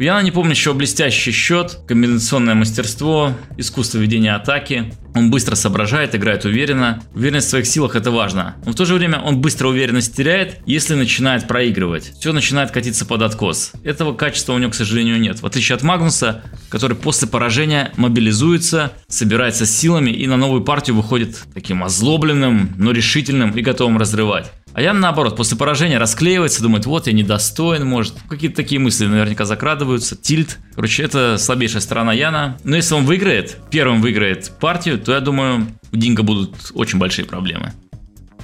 У 0.00 0.02
Яна 0.02 0.22
Непомнящего 0.22 0.72
блестящий 0.72 1.30
счет, 1.30 1.76
комбинационное 1.86 2.54
мастерство, 2.54 3.34
искусство 3.58 3.98
ведения 3.98 4.34
атаки. 4.34 4.94
Он 5.14 5.30
быстро 5.30 5.56
соображает, 5.56 6.14
играет 6.14 6.46
уверенно. 6.46 7.02
Уверенность 7.14 7.48
в 7.48 7.50
своих 7.50 7.66
силах 7.66 7.96
это 7.96 8.10
важно. 8.10 8.56
Но 8.64 8.72
в 8.72 8.74
то 8.74 8.86
же 8.86 8.94
время 8.94 9.20
он 9.20 9.42
быстро 9.42 9.68
уверенность 9.68 10.16
теряет, 10.16 10.60
если 10.64 10.94
начинает 10.94 11.46
проигрывать. 11.46 12.14
Все 12.18 12.32
начинает 12.32 12.70
катиться 12.70 13.04
под 13.04 13.20
откос. 13.20 13.72
Этого 13.84 14.14
качества 14.14 14.54
у 14.54 14.58
него, 14.58 14.70
к 14.70 14.74
сожалению, 14.74 15.20
нет. 15.20 15.42
В 15.42 15.46
отличие 15.46 15.76
от 15.76 15.82
Магнуса, 15.82 16.44
который 16.70 16.96
после 16.96 17.28
поражения 17.28 17.92
мобилизуется, 17.98 18.94
собирается 19.06 19.66
силами 19.66 20.12
и 20.12 20.26
на 20.26 20.38
новую 20.38 20.62
партию 20.62 20.96
выходит 20.96 21.36
таким 21.52 21.84
озлобленным, 21.84 22.72
но 22.78 22.92
решительным 22.92 23.50
и 23.50 23.60
готовым 23.60 23.98
разрывать. 23.98 24.50
А 24.72 24.82
я 24.82 24.92
наоборот, 24.92 25.36
после 25.36 25.56
поражения 25.56 25.98
расклеивается, 25.98 26.62
думает, 26.62 26.86
вот 26.86 27.06
я 27.06 27.12
недостоин, 27.12 27.86
может. 27.86 28.14
Какие-то 28.28 28.56
такие 28.56 28.80
мысли 28.80 29.06
наверняка 29.06 29.44
закрадываются. 29.44 30.16
Тильт. 30.16 30.58
Короче, 30.74 31.02
это 31.02 31.38
слабейшая 31.38 31.80
сторона 31.80 32.12
Яна. 32.12 32.56
Но 32.62 32.76
если 32.76 32.94
он 32.94 33.04
выиграет, 33.04 33.58
первым 33.70 34.00
выиграет 34.00 34.52
партию, 34.60 34.98
то 34.98 35.12
я 35.12 35.20
думаю, 35.20 35.66
у 35.92 35.96
Динго 35.96 36.22
будут 36.22 36.72
очень 36.74 36.98
большие 36.98 37.24
проблемы. 37.24 37.72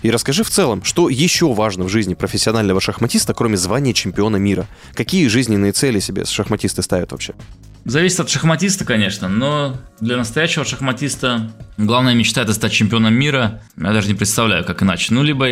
И 0.02 0.11
расскажи 0.11 0.45
в 0.45 0.50
целом, 0.50 0.85
что 0.85 1.09
еще 1.09 1.52
важно 1.52 1.85
в 1.85 1.88
жизни 1.88 2.14
профессионального 2.14 2.80
шахматиста, 2.80 3.33
кроме 3.35 3.56
звания 3.56 3.92
чемпиона 3.92 4.37
мира? 4.37 4.66
Какие 4.95 5.26
жизненные 5.28 5.73
цели 5.73 6.00
себе 6.00 6.25
шахматисты 6.25 6.83
ставят 6.83 7.12
вообще? 7.12 7.35
Зависит 7.85 8.21
от 8.21 8.28
шахматиста, 8.28 8.85
конечно, 8.85 9.28
но 9.28 9.76
для 10.00 10.16
настоящего 10.16 10.64
шахматиста 10.64 11.52
главная 11.76 12.14
мечта 12.14 12.42
это 12.42 12.52
стать 12.52 12.73
чемпионом 12.73 13.14
мира. 13.14 13.62
Я 13.76 13.92
даже 13.92 14.09
не 14.09 14.14
представляю, 14.14 14.64
как 14.64 14.83
иначе. 14.83 15.14
Ну, 15.14 15.23
либо 15.23 15.47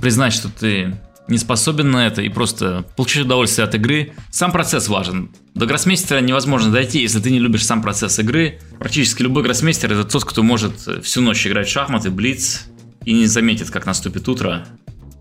признать, 0.00 0.32
что 0.32 0.48
ты 0.48 0.96
не 1.28 1.38
способен 1.38 1.90
на 1.90 2.06
это 2.06 2.22
и 2.22 2.28
просто 2.28 2.84
получить 2.96 3.24
удовольствие 3.24 3.64
от 3.64 3.74
игры. 3.74 4.12
Сам 4.30 4.50
процесс 4.50 4.88
важен. 4.88 5.30
До 5.54 5.66
гроссмейстера 5.66 6.20
невозможно 6.20 6.72
дойти, 6.72 7.00
если 7.00 7.20
ты 7.20 7.30
не 7.30 7.38
любишь 7.38 7.64
сам 7.64 7.82
процесс 7.82 8.18
игры. 8.18 8.58
Практически 8.78 9.22
любой 9.22 9.44
гроссмейстер 9.44 9.92
это 9.92 10.04
тот, 10.04 10.24
кто 10.24 10.42
может 10.42 10.74
всю 11.02 11.20
ночь 11.20 11.46
играть 11.46 11.68
в 11.68 11.70
шахматы, 11.70 12.10
блиц 12.10 12.66
и 13.04 13.12
не 13.12 13.26
заметит, 13.26 13.70
как 13.70 13.86
наступит 13.86 14.28
утро. 14.28 14.66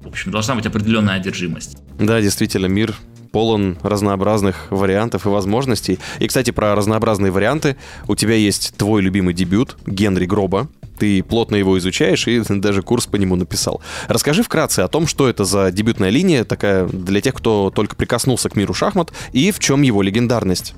В 0.02 0.08
общем, 0.08 0.32
должна 0.32 0.56
быть 0.56 0.66
определенная 0.66 1.16
одержимость. 1.16 1.78
Да, 2.00 2.22
действительно, 2.22 2.66
мир 2.66 2.96
полон 3.32 3.78
разнообразных 3.82 4.68
вариантов 4.70 5.26
и 5.26 5.30
возможностей. 5.30 6.00
И, 6.20 6.28
кстати, 6.28 6.52
про 6.52 6.76
разнообразные 6.76 7.32
варианты. 7.32 7.78
У 8.08 8.16
тебя 8.16 8.36
есть 8.36 8.76
твой 8.78 9.02
любимый 9.02 9.34
дебют 9.34 9.78
Генри 9.86 10.26
Гроба. 10.26 10.68
Ты 10.98 11.24
плотно 11.24 11.56
его 11.56 11.78
изучаешь 11.80 12.28
и 12.28 12.42
даже 12.50 12.82
курс 12.82 13.06
по 13.06 13.16
нему 13.16 13.36
написал. 13.36 13.82
Расскажи 14.08 14.44
вкратце 14.44 14.82
о 14.82 14.88
том, 14.88 15.08
что 15.08 15.30
это 15.30 15.46
за 15.46 15.72
дебютная 15.72 16.10
линия 16.10 16.44
такая 16.44 16.88
для 16.88 17.22
тех, 17.22 17.34
кто 17.34 17.72
только 17.74 17.96
прикоснулся 17.96 18.50
к 18.50 18.56
миру 18.56 18.74
шахмат, 18.74 19.12
и 19.32 19.52
в 19.52 19.60
чем 19.60 19.82
его 19.82 20.02
легендарность. 20.02 20.74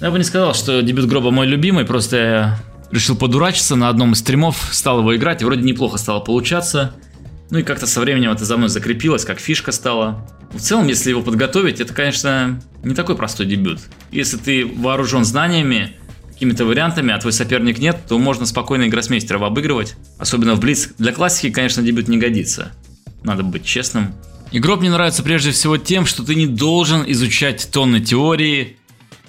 Я 0.00 0.10
бы 0.10 0.18
не 0.18 0.24
сказал, 0.24 0.54
что 0.54 0.82
дебют 0.82 1.06
Гроба 1.06 1.30
мой 1.30 1.46
любимый, 1.46 1.84
просто 1.84 2.16
я 2.16 2.58
решил 2.90 3.16
подурачиться 3.16 3.74
на 3.76 3.88
одном 3.88 4.12
из 4.12 4.18
стримов, 4.18 4.68
стал 4.72 5.00
его 5.00 5.16
играть, 5.16 5.42
и 5.42 5.44
вроде 5.44 5.62
неплохо 5.62 5.98
стало 5.98 6.20
получаться. 6.20 6.94
Ну 7.50 7.58
и 7.58 7.62
как-то 7.62 7.86
со 7.86 8.00
временем 8.00 8.30
это 8.30 8.44
за 8.44 8.56
мной 8.56 8.68
закрепилось, 8.68 9.24
как 9.24 9.38
фишка 9.38 9.72
стала. 9.72 10.26
В 10.54 10.60
целом, 10.60 10.86
если 10.86 11.10
его 11.10 11.20
подготовить, 11.20 11.80
это, 11.80 11.92
конечно, 11.92 12.60
не 12.84 12.94
такой 12.94 13.16
простой 13.16 13.46
дебют. 13.46 13.80
Если 14.12 14.36
ты 14.36 14.64
вооружен 14.64 15.24
знаниями, 15.24 15.94
какими-то 16.32 16.64
вариантами, 16.64 17.12
а 17.12 17.18
твой 17.18 17.32
соперник 17.32 17.78
нет, 17.78 17.98
то 18.08 18.18
можно 18.18 18.46
спокойно 18.46 18.86
игросмейстеров 18.86 19.42
обыгрывать. 19.42 19.96
Особенно 20.18 20.54
в 20.54 20.60
Блиц. 20.60 20.90
Для 20.96 21.12
классики, 21.12 21.50
конечно, 21.50 21.82
дебют 21.82 22.06
не 22.06 22.18
годится. 22.18 22.72
Надо 23.24 23.42
быть 23.42 23.64
честным. 23.64 24.14
Игрок 24.52 24.80
мне 24.80 24.90
нравится 24.90 25.24
прежде 25.24 25.50
всего 25.50 25.76
тем, 25.76 26.06
что 26.06 26.24
ты 26.24 26.36
не 26.36 26.46
должен 26.46 27.02
изучать 27.08 27.68
тонны 27.72 28.00
теории, 28.00 28.76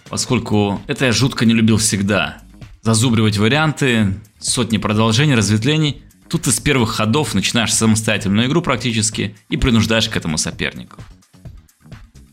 поскольку 0.10 0.80
это 0.86 1.06
я 1.06 1.12
жутко 1.12 1.46
не 1.46 1.56
любил 1.56 1.78
всегда. 1.78 2.38
Зазубривать 2.84 3.38
варианты, 3.40 4.14
сотни 4.40 4.78
продолжений, 4.78 5.34
разветвлений. 5.34 6.04
Тут 6.30 6.44
ты 6.44 6.52
с 6.52 6.60
первых 6.60 6.92
ходов 6.92 7.34
начинаешь 7.34 7.74
самостоятельную 7.74 8.48
игру 8.48 8.62
практически 8.62 9.36
и 9.50 9.58
принуждаешь 9.58 10.10
к 10.10 10.18
этому 10.18 10.38
сопернику. 10.38 11.02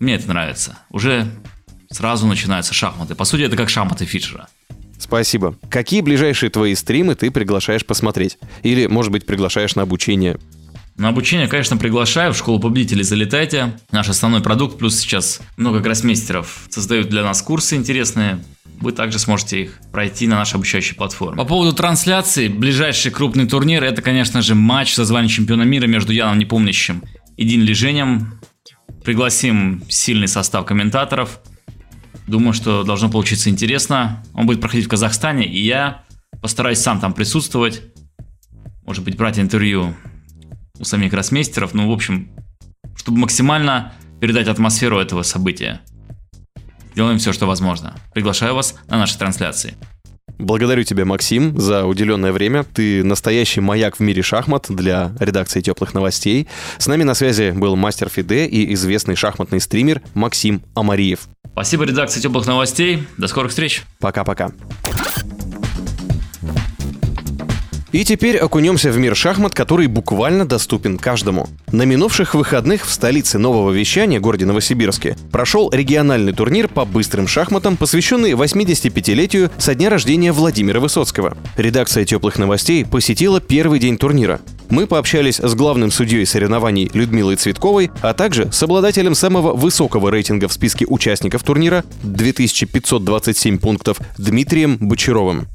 Мне 0.03 0.17
это 0.17 0.27
нравится. 0.27 0.77
Уже 0.91 1.29
сразу 1.89 2.27
начинаются 2.27 2.75
шахматы. 2.75 3.15
По 3.15 3.25
сути, 3.25 3.43
это 3.43 3.57
как 3.57 3.71
шахматы 3.71 4.05
Фишера. 4.05 4.49
Спасибо. 4.99 5.57
Какие 5.71 6.01
ближайшие 6.01 6.51
твои 6.51 6.75
стримы 6.75 7.15
ты 7.15 7.31
приглашаешь 7.31 7.87
посмотреть? 7.87 8.37
Или, 8.65 8.87
может 8.87 9.13
быть, 9.13 9.27
приглашаешь 9.27 9.77
на 9.77 9.83
обучение? 9.83 10.41
На 10.97 11.11
обучение, 11.11 11.47
конечно, 11.47 11.77
приглашаю. 11.77 12.35
В 12.35 12.37
школу 12.37 12.59
победителей 12.59 13.05
залетайте. 13.05 13.79
Наш 13.93 14.09
основной 14.09 14.43
продукт, 14.43 14.77
плюс 14.77 14.99
сейчас 14.99 15.41
много 15.57 15.79
гроссмейстеров 15.79 16.67
создают 16.69 17.09
для 17.09 17.23
нас 17.23 17.41
курсы 17.41 17.77
интересные. 17.77 18.45
Вы 18.81 18.91
также 18.91 19.21
сможете 19.21 19.63
их 19.63 19.79
пройти 19.93 20.27
на 20.27 20.35
нашей 20.35 20.57
обучающей 20.57 20.97
платформе. 20.97 21.37
По 21.37 21.45
поводу 21.45 21.73
трансляции, 21.75 22.49
ближайший 22.49 23.13
крупный 23.13 23.47
турнир 23.47 23.85
это, 23.85 24.03
конечно 24.03 24.43
же, 24.43 24.57
матч 24.57 24.97
за 24.97 25.05
звание 25.05 25.31
чемпиона 25.31 25.63
мира 25.63 25.87
между 25.87 26.13
Яном 26.13 26.41
Непомнящим 26.41 27.05
и 27.37 27.45
Дин 27.45 27.63
Лежением. 27.63 28.41
Пригласим 29.05 29.83
сильный 29.89 30.29
состав 30.29 30.65
комментаторов– 30.67 31.41
Думаю, 32.27 32.53
что 32.53 32.85
должно 32.85 33.11
получиться 33.11 33.51
интересно. 33.51 34.25
Он 34.33 34.47
будет 34.47 34.61
проходить 34.61 34.87
в 34.87 34.89
Казахстане, 34.89 35.45
и 35.47 35.63
я 35.63 36.05
постараюсь 36.41 36.79
сам 36.79 37.01
там 37.01 37.13
присутствовать. 37.13 37.83
Может 38.85 39.05
быть, 39.05 39.17
брать 39.17 39.39
интервью 39.39 39.95
у 40.79 40.85
самих 40.85 41.11
гроссмейстеров. 41.11 41.75
Ну, 41.75 41.89
в 41.89 41.93
общем, 41.93 42.31
чтобы 42.97 43.19
максимально 43.19 43.93
передать 44.21 44.49
атмосферу 44.49 44.99
этого 44.99 45.23
события. 45.23 45.81
Делаем 46.95 47.19
все, 47.19 47.33
что 47.33 47.47
возможно. 47.47 47.97
Приглашаю 48.15 48.55
вас 48.55 48.77
на 48.89 48.99
наши 48.99 49.19
трансляции. 49.19 49.75
Благодарю 50.43 50.83
тебя, 50.83 51.05
Максим, 51.05 51.59
за 51.59 51.87
уделенное 51.87 52.33
время. 52.33 52.65
Ты 52.65 53.05
настоящий 53.05 53.61
маяк 53.61 53.97
в 53.97 54.01
мире 54.01 54.23
шахмат 54.23 54.67
для 54.69 55.13
редакции 55.21 55.61
теплых 55.61 55.95
новостей. 55.95 56.49
С 56.79 56.89
нами 56.89 57.05
на 57.05 57.15
связи 57.15 57.53
был 57.53 57.77
мастер 57.77 58.09
Фиде 58.09 58.47
и 58.47 58.75
известный 58.75 59.15
шахматный 59.15 59.61
стример 59.61 60.03
Максим 60.15 60.63
Амариев. 60.75 61.29
Спасибо 61.53 61.85
редакции 61.85 62.21
теплых 62.21 62.47
новостей. 62.47 63.05
До 63.19 63.29
скорых 63.29 63.51
встреч. 63.51 63.85
Пока-пока. 64.01 64.51
И 67.93 68.05
теперь 68.07 68.39
окунемся 68.39 68.91
в 68.91 68.97
мир 68.97 69.15
шахмат, 69.15 69.55
который 69.55 69.87
буквально 69.87 70.47
доступен 70.47 70.97
каждому. 70.97 71.47
На 71.71 71.83
минувших 71.83 72.35
выходных 72.35 72.87
в 72.87 72.91
столице 72.91 73.39
нового 73.39 73.71
вещания, 73.71 74.19
городе 74.19 74.47
Новосибирске, 74.47 75.17
прошел 75.31 75.71
региональный 75.71 76.33
турнир 76.33 76.69
по 76.69 76.87
быстрым 76.87 77.29
шахматам, 77.29 77.77
посвященный 77.77 78.33
85-летию 78.33 79.51
со 79.59 79.75
дня 79.75 79.91
рождения 79.91 80.33
Владимира 80.33 80.81
Высоцкого. 80.81 81.37
Редакция 81.59 82.07
«Теплых 82.07 82.39
новостей» 82.39 82.87
посетила 82.87 83.43
первый 83.43 83.79
день 83.79 83.99
турнира. 83.99 84.41
Мы 84.71 84.87
пообщались 84.87 85.37
с 85.37 85.55
главным 85.55 85.91
судьей 85.91 86.25
соревнований 86.25 86.91
Людмилой 86.95 87.37
Цветковой, 87.37 87.91
а 88.01 88.15
также 88.15 88.51
с 88.51 88.63
обладателем 88.63 89.15
самого 89.15 89.53
высокого 89.53 90.11
рейтинга 90.11 90.49
в 90.49 90.55
списке 90.55 90.87
участников 90.87 91.43
турнира 91.43 91.85
2527 92.05 93.59
пунктов 93.59 93.99
Дмитрием 94.17 94.79
Бочаровым. 94.79 95.47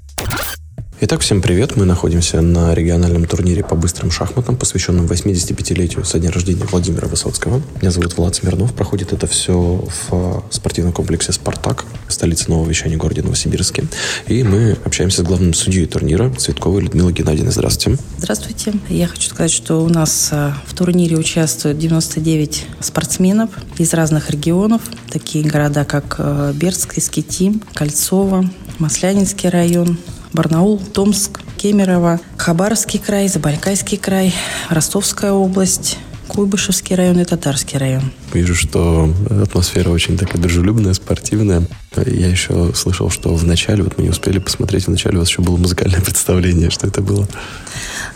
Итак, 0.99 1.21
всем 1.21 1.43
привет. 1.43 1.75
Мы 1.75 1.85
находимся 1.85 2.41
на 2.41 2.73
региональном 2.73 3.25
турнире 3.25 3.63
по 3.63 3.75
быстрым 3.75 4.09
шахматам, 4.09 4.57
посвященном 4.57 5.05
85-летию 5.05 6.03
со 6.03 6.17
дня 6.17 6.31
рождения 6.31 6.63
Владимира 6.63 7.07
Высоцкого. 7.07 7.61
Меня 7.79 7.91
зовут 7.91 8.17
Влад 8.17 8.33
Смирнов. 8.33 8.73
Проходит 8.73 9.13
это 9.13 9.27
все 9.27 9.87
в 10.09 10.43
спортивном 10.49 10.93
комплексе 10.93 11.33
«Спартак», 11.33 11.85
столице 12.07 12.49
нового 12.49 12.67
вещания 12.67 12.97
городе 12.97 13.21
Новосибирске. 13.21 13.83
И 14.25 14.41
мы 14.41 14.75
общаемся 14.85 15.21
с 15.21 15.23
главным 15.23 15.53
судьей 15.53 15.85
турнира 15.85 16.33
Цветковой 16.33 16.81
Людмилой 16.81 17.13
Геннадьевной. 17.13 17.51
Здравствуйте. 17.51 18.01
Здравствуйте. 18.17 18.73
Я 18.89 19.05
хочу 19.05 19.29
сказать, 19.29 19.51
что 19.51 19.83
у 19.83 19.89
нас 19.89 20.29
э, 20.31 20.51
в 20.65 20.73
турнире 20.73 21.15
участвуют 21.15 21.77
99 21.77 22.65
спортсменов 22.79 23.51
из 23.77 23.93
разных 23.93 24.31
регионов. 24.31 24.81
Такие 25.11 25.47
города, 25.47 25.85
как 25.85 26.15
э, 26.17 26.53
Бердск, 26.55 26.97
Искитим, 26.97 27.61
Кольцово, 27.75 28.49
Маслянинский 28.79 29.49
район, 29.49 29.99
Барнаул, 30.33 30.79
Томск, 30.79 31.39
Кемерово, 31.57 32.19
Хабаровский 32.37 32.99
край, 32.99 33.27
Забайкальский 33.27 33.97
край, 33.97 34.33
Ростовская 34.69 35.31
область, 35.31 35.97
Куйбышевский 36.27 36.95
район 36.95 37.19
и 37.19 37.25
Татарский 37.25 37.77
район. 37.79 38.11
Вижу, 38.33 38.53
что 38.53 39.11
атмосфера 39.41 39.89
очень 39.89 40.17
такая 40.17 40.41
дружелюбная, 40.41 40.93
спортивная. 40.93 41.63
Я 41.95 42.27
еще 42.27 42.73
слышал, 42.75 43.09
что 43.09 43.33
в 43.33 43.43
начале, 43.45 43.81
вот 43.81 43.97
мы 43.97 44.03
не 44.03 44.09
успели 44.09 44.37
посмотреть, 44.39 44.85
в 44.85 44.89
начале 44.89 45.17
у 45.17 45.19
вас 45.21 45.29
еще 45.29 45.41
было 45.41 45.57
музыкальное 45.57 46.01
представление. 46.05 46.69
Что 46.69 46.87
это 46.87 47.01
было? 47.01 47.27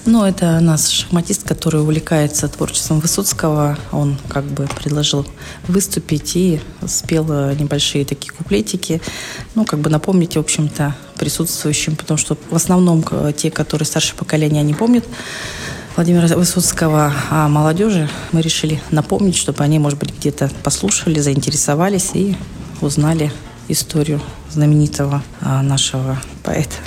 Ну, 0.06 0.26
это 0.26 0.60
наш 0.60 0.82
шахматист, 0.82 1.48
который 1.48 1.82
увлекается 1.82 2.48
творчеством 2.48 3.00
Высоцкого. 3.00 3.78
Он 3.92 4.18
как 4.28 4.44
бы 4.46 4.68
предложил 4.68 5.26
выступить 5.68 6.36
и 6.36 6.60
спел 6.88 7.26
небольшие 7.26 8.06
такие 8.06 8.32
куплетики. 8.32 9.02
Ну, 9.56 9.64
как 9.66 9.80
бы 9.80 9.90
напомнить, 9.90 10.36
в 10.36 10.40
общем-то, 10.40 10.96
присутствующим, 11.22 11.96
потому 11.96 12.18
что 12.18 12.36
в 12.50 12.56
основном 12.56 13.06
э, 13.12 13.32
те, 13.38 13.52
которые 13.52 13.86
старше 13.86 14.16
поколения, 14.16 14.62
они 14.62 14.74
помнят 14.74 15.06
Владимира 15.96 16.28
Высоцкого, 16.36 17.14
а 17.30 17.48
молодежи 17.48 18.10
мы 18.32 18.42
решили 18.42 18.82
напомнить, 18.90 19.36
чтобы 19.38 19.64
они, 19.64 19.78
может 19.78 20.00
быть, 20.00 20.18
где-то 20.18 20.50
послушали, 20.64 21.20
заинтересовались 21.20 22.10
и 22.16 22.36
узнали 22.82 23.32
историю 23.68 24.20
знаменитого 24.50 25.22
а, 25.42 25.62
нашего 25.62 26.20
поэта. 26.44 26.78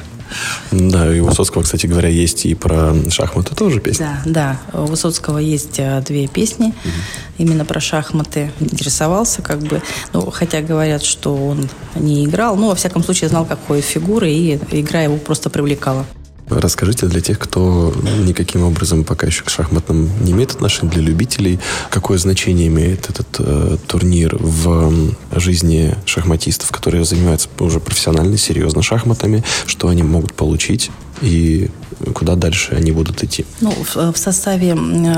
Да, 0.70 1.14
и 1.14 1.20
у 1.20 1.26
Высоцкого, 1.26 1.62
кстати 1.62 1.86
говоря, 1.86 2.08
есть 2.08 2.46
и 2.46 2.54
про 2.54 2.94
шахматы 3.10 3.54
тоже 3.54 3.80
песни. 3.80 4.04
Да, 4.24 4.58
да. 4.72 4.80
У 4.80 4.86
Высоцкого 4.86 5.38
есть 5.38 5.78
а, 5.78 6.00
две 6.00 6.26
песни 6.26 6.66
угу. 6.66 6.92
именно 7.38 7.64
про 7.64 7.80
шахматы. 7.80 8.52
Интересовался 8.60 9.42
как 9.42 9.60
бы. 9.60 9.82
Ну, 10.12 10.30
хотя 10.30 10.60
говорят, 10.60 11.02
что 11.02 11.34
он 11.34 11.68
не 11.94 12.24
играл. 12.24 12.56
Ну, 12.56 12.68
во 12.68 12.74
всяком 12.74 13.02
случае, 13.02 13.28
знал, 13.28 13.44
какой 13.44 13.80
фигуры, 13.80 14.30
и 14.30 14.58
игра 14.70 15.02
его 15.02 15.16
просто 15.16 15.50
привлекала. 15.50 16.06
Расскажите 16.48 17.06
для 17.06 17.20
тех, 17.20 17.38
кто 17.38 17.92
никаким 18.24 18.64
образом 18.64 19.04
пока 19.04 19.26
еще 19.26 19.44
к 19.44 19.50
шахматам 19.50 20.10
не 20.24 20.32
имеет 20.32 20.52
отношения, 20.52 20.90
для 20.90 21.02
любителей, 21.02 21.58
какое 21.90 22.18
значение 22.18 22.68
имеет 22.68 23.08
этот 23.08 23.28
э, 23.38 23.76
турнир 23.86 24.36
в 24.38 25.14
жизни 25.32 25.94
шахматистов, 26.04 26.70
которые 26.70 27.04
занимаются 27.04 27.48
уже 27.60 27.80
профессионально, 27.80 28.36
серьезно 28.36 28.82
шахматами, 28.82 29.42
что 29.66 29.88
они 29.88 30.02
могут 30.02 30.34
получить 30.34 30.90
и 31.22 31.70
куда 32.12 32.36
дальше 32.36 32.74
они 32.74 32.92
будут 32.92 33.22
идти? 33.22 33.44
Ну, 33.60 33.70
в, 33.70 34.12
в 34.12 34.16
составе 34.16 34.76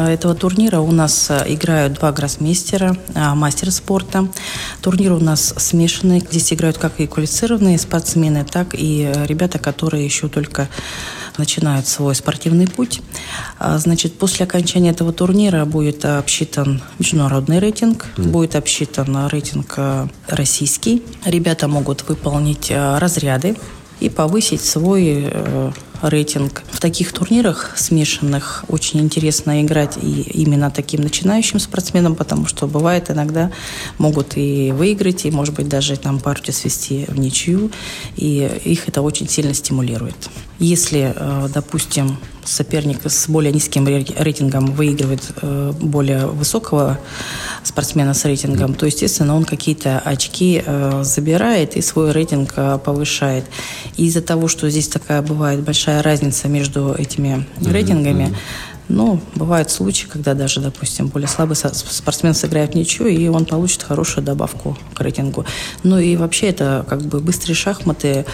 этого 0.09 0.35
турнира 0.35 0.81
у 0.81 0.93
нас 0.93 1.31
э, 1.31 1.45
играют 1.49 1.95
два 1.95 2.13
гроссмейстера, 2.13 2.97
а, 3.15 3.35
мастер 3.35 3.71
спорта. 3.71 4.29
Турнир 4.81 5.13
у 5.13 5.19
нас 5.19 5.55
смешанный. 5.57 6.21
Здесь 6.21 6.53
играют 6.53 6.79
как 6.79 7.01
и 7.01 7.07
квалифицированные 7.07 7.79
спортсмены, 7.79 8.45
так 8.45 8.75
и 8.75 9.11
э, 9.13 9.27
ребята, 9.27 9.59
которые 9.59 10.05
еще 10.05 10.29
только 10.29 10.69
начинают 11.39 11.87
свой 11.87 12.15
спортивный 12.15 12.67
путь. 12.67 13.03
А, 13.59 13.79
значит, 13.79 14.19
после 14.19 14.45
окончания 14.45 14.91
этого 14.91 15.13
турнира 15.13 15.65
будет 15.65 16.05
обсчитан 16.05 16.83
международный 16.99 17.59
рейтинг, 17.59 18.07
mm. 18.17 18.29
будет 18.29 18.57
обсчитан 18.57 19.29
рейтинг 19.29 19.75
э, 19.77 20.09
российский. 20.29 21.03
Ребята 21.25 21.69
могут 21.69 22.09
выполнить 22.09 22.71
разряды 22.71 23.57
и 24.01 24.09
повысить 24.09 24.63
свой 24.63 25.33
рейтинг. 26.03 26.63
В 26.71 26.81
таких 26.81 27.13
турнирах 27.13 27.73
смешанных 27.77 28.65
очень 28.69 29.01
интересно 29.01 29.63
играть 29.63 29.97
и 30.01 30.23
именно 30.23 30.71
таким 30.71 31.01
начинающим 31.01 31.59
спортсменам, 31.59 32.15
потому 32.15 32.47
что 32.47 32.67
бывает 32.67 33.11
иногда 33.11 33.51
могут 33.99 34.37
и 34.37 34.73
выиграть, 34.73 35.25
и, 35.25 35.31
может 35.31 35.55
быть, 35.55 35.69
даже 35.69 35.97
там 35.97 36.21
партию 36.21 36.55
свести 36.55 37.07
в 37.09 37.19
ничью, 37.19 37.71
и 38.17 38.51
их 38.65 38.89
это 38.89 39.03
очень 39.03 39.29
сильно 39.29 39.55
стимулирует. 39.55 40.29
Если, 40.59 41.13
э, 41.15 41.49
допустим, 41.53 42.17
соперник 42.45 43.01
с 43.05 43.29
более 43.29 43.53
низким 43.53 43.87
рейтингом 43.87 44.67
выигрывает 44.67 45.23
э, 45.43 45.73
более 45.81 46.27
высокого 46.27 46.99
спортсмена 47.63 48.15
с 48.15 48.25
рейтингом, 48.25 48.75
то, 48.75 48.87
естественно, 48.87 49.37
он 49.37 49.45
какие-то 49.45 49.99
очки 49.99 50.63
э, 50.65 51.03
забирает 51.05 51.77
и 51.77 51.83
свой 51.83 52.13
рейтинг 52.13 52.55
повышает. 52.85 53.45
И 53.97 54.07
из-за 54.07 54.23
того, 54.23 54.49
что 54.49 54.71
здесь 54.71 54.89
такая 54.89 55.21
бывает 55.21 55.61
большая 55.61 56.03
разница 56.03 56.49
между 56.49 56.95
этими 56.95 57.47
рейтингами, 57.61 58.35
ну, 58.89 59.21
бывают 59.35 59.71
случаи, 59.71 60.07
когда 60.07 60.35
даже, 60.35 60.61
допустим, 60.61 61.09
более 61.09 61.29
слабый 61.29 61.57
спортсмен 61.57 62.35
сыграет 62.35 62.75
ничью, 62.75 63.09
и 63.09 63.27
он 63.29 63.45
получит 63.45 63.83
хорошую 63.83 64.25
добавку 64.25 64.79
к 64.95 65.01
рейтингу. 65.01 65.45
Ну 65.83 65.99
и 65.99 66.17
вообще 66.17 66.49
это 66.49 66.87
как 66.89 67.03
бы 67.03 67.21
быстрые 67.21 67.57
шахматы 67.57 68.25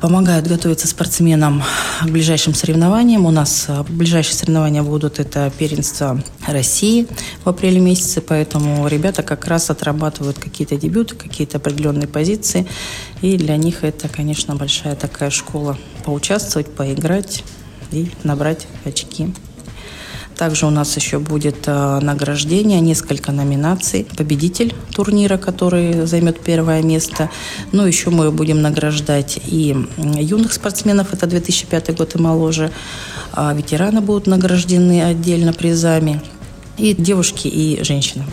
помогают 0.00 0.46
готовиться 0.46 0.86
спортсменам 0.86 1.62
к 2.00 2.08
ближайшим 2.08 2.54
соревнованиям. 2.54 3.26
У 3.26 3.30
нас 3.30 3.66
э, 3.68 3.82
ближайшие 3.88 4.34
соревнования 4.34 4.82
будут 4.82 5.20
это 5.20 5.52
первенство 5.58 6.22
России 6.46 7.06
в 7.44 7.48
апреле 7.48 7.80
месяце, 7.80 8.20
поэтому 8.20 8.86
ребята 8.88 9.22
как 9.22 9.46
раз 9.46 9.70
отрабатывают 9.70 10.38
какие-то 10.38 10.76
дебюты, 10.76 11.14
какие-то 11.14 11.58
определенные 11.58 12.08
позиции, 12.08 12.66
и 13.20 13.36
для 13.36 13.56
них 13.56 13.84
это, 13.84 14.08
конечно, 14.08 14.56
большая 14.56 14.96
такая 14.96 15.30
школа 15.30 15.76
поучаствовать, 16.04 16.74
поиграть 16.74 17.44
и 17.92 18.10
набрать 18.24 18.66
очки. 18.84 19.34
Также 20.40 20.64
у 20.64 20.70
нас 20.70 20.96
еще 20.96 21.18
будет 21.18 21.64
э, 21.66 21.98
награждение, 22.00 22.80
несколько 22.80 23.30
номинаций. 23.30 24.06
Победитель 24.16 24.74
турнира, 24.94 25.36
который 25.36 26.06
займет 26.06 26.40
первое 26.40 26.82
место. 26.82 27.28
Ну, 27.72 27.84
еще 27.84 28.08
мы 28.08 28.30
будем 28.30 28.62
награждать 28.62 29.38
и 29.46 29.76
юных 29.98 30.54
спортсменов, 30.54 31.12
это 31.12 31.26
2005 31.26 31.94
год 31.94 32.14
и 32.14 32.18
моложе. 32.18 32.72
А 33.34 33.52
ветераны 33.52 34.00
будут 34.00 34.28
награждены 34.28 35.02
отдельно 35.02 35.52
призами 35.52 36.22
и 36.78 36.94
девушки, 36.94 37.46
и 37.46 37.84
женщины. 37.84 38.24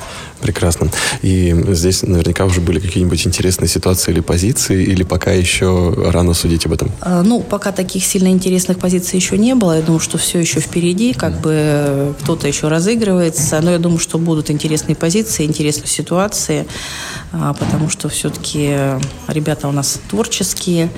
Прекрасно. 0.41 0.89
И 1.21 1.55
здесь 1.69 2.03
наверняка 2.03 2.45
уже 2.45 2.61
были 2.61 2.79
какие-нибудь 2.79 3.25
интересные 3.25 3.67
ситуации 3.67 4.11
или 4.11 4.19
позиции, 4.19 4.83
или 4.83 5.03
пока 5.03 5.31
еще 5.31 5.93
рано 6.11 6.33
судить 6.33 6.65
об 6.65 6.73
этом? 6.73 6.91
А, 7.01 7.23
ну, 7.23 7.41
пока 7.41 7.71
таких 7.71 8.05
сильно 8.05 8.27
интересных 8.27 8.77
позиций 8.77 9.17
еще 9.17 9.37
не 9.37 9.55
было. 9.55 9.77
Я 9.77 9.81
думаю, 9.81 9.99
что 9.99 10.17
все 10.17 10.39
еще 10.39 10.59
впереди, 10.59 11.13
как 11.13 11.41
бы 11.41 12.13
кто-то 12.21 12.47
еще 12.47 12.67
разыгрывается. 12.67 13.59
Но 13.61 13.71
я 13.71 13.79
думаю, 13.79 13.99
что 13.99 14.17
будут 14.17 14.51
интересные 14.51 14.95
позиции, 14.95 15.45
интересные 15.45 15.87
ситуации, 15.87 16.67
а, 17.31 17.53
потому 17.53 17.89
что 17.89 18.09
все-таки 18.09 18.75
ребята 19.27 19.67
у 19.67 19.71
нас 19.71 19.99
творческие. 20.09 20.89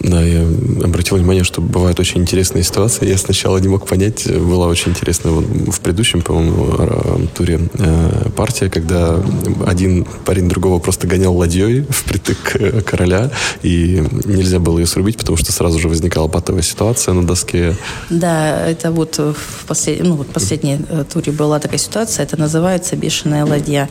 Да, 0.00 0.22
я 0.22 0.42
обратил 0.84 1.16
внимание, 1.16 1.44
что 1.44 1.60
бывают 1.60 1.98
очень 1.98 2.20
интересные 2.20 2.62
ситуации. 2.62 3.08
Я 3.08 3.18
сначала 3.18 3.58
не 3.58 3.68
мог 3.68 3.86
понять, 3.86 4.30
была 4.30 4.68
очень 4.68 4.92
интересная 4.92 5.32
в 5.32 5.80
предыдущем, 5.80 6.22
по-моему, 6.22 7.28
туре 7.34 7.60
э, 7.74 8.28
партия, 8.36 8.68
когда 8.76 9.18
один 9.66 10.06
парень 10.26 10.50
другого 10.50 10.78
просто 10.80 11.06
гонял 11.06 11.34
ладьей 11.34 11.86
впритык 11.88 12.84
короля, 12.84 13.30
и 13.62 14.04
нельзя 14.26 14.58
было 14.58 14.78
ее 14.78 14.86
срубить, 14.86 15.16
потому 15.16 15.38
что 15.38 15.50
сразу 15.50 15.78
же 15.78 15.88
возникала 15.88 16.28
патовая 16.28 16.60
ситуация 16.60 17.14
на 17.14 17.26
доске. 17.26 17.74
Да, 18.10 18.68
это 18.68 18.90
вот 18.90 19.16
в 19.16 19.64
послед... 19.66 20.04
ну, 20.04 20.16
вот 20.16 20.26
последней 20.26 20.78
э, 20.90 21.04
туре 21.10 21.32
была 21.32 21.58
такая 21.58 21.78
ситуация, 21.78 22.24
это 22.24 22.38
называется 22.38 22.96
бешеная 22.96 23.46
ладья, 23.46 23.88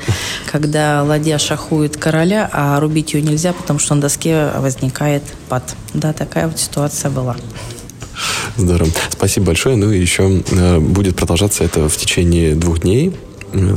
когда 0.51 1.03
ладья 1.03 1.39
шахует 1.39 1.97
короля, 1.97 2.47
а 2.53 2.79
рубить 2.79 3.15
ее 3.15 3.23
нельзя, 3.23 3.53
потому 3.53 3.79
что 3.79 3.95
на 3.95 4.01
доске 4.01 4.51
возникает 4.57 5.23
пад. 5.49 5.75
Да, 5.95 6.13
такая 6.13 6.47
вот 6.47 6.59
ситуация 6.59 7.09
была. 7.09 7.35
Здорово. 8.55 8.91
Спасибо 9.09 9.47
большое. 9.47 9.75
Ну 9.77 9.91
и 9.91 9.99
еще 9.99 10.43
э, 10.51 10.79
будет 10.79 11.15
продолжаться 11.15 11.63
это 11.63 11.89
в 11.89 11.97
течение 11.97 12.53
двух 12.55 12.81
дней. 12.81 13.13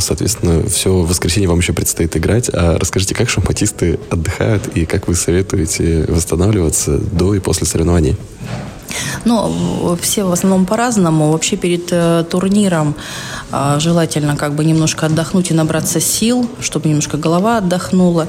Соответственно, 0.01 0.69
все 0.69 0.93
воскресенье 1.03 1.49
вам 1.49 1.59
еще 1.59 1.73
предстоит 1.73 2.17
играть. 2.17 2.51
А 2.53 2.79
расскажите, 2.79 3.15
как 3.15 3.29
шахматисты 3.29 3.99
отдыхают 4.11 4.67
и 4.75 4.87
как 4.87 5.09
вы 5.09 5.15
советуете 5.15 6.05
восстанавливаться 6.09 6.99
до 6.99 7.35
и 7.35 7.39
после 7.39 7.67
соревнований? 7.67 8.17
Ну, 9.25 9.97
все 10.01 10.25
в 10.25 10.33
основном 10.33 10.67
по-разному. 10.67 11.33
Вообще 11.33 11.57
перед 11.57 11.89
э, 11.91 12.25
турниром 12.31 12.95
э, 13.51 13.77
желательно 13.81 14.37
как 14.37 14.55
бы 14.55 14.65
немножко 14.65 15.07
отдохнуть 15.07 15.51
и 15.51 15.55
набраться 15.55 16.01
сил, 16.01 16.49
чтобы 16.61 16.89
немножко 16.89 17.17
голова 17.17 17.59
отдохнула. 17.59 18.27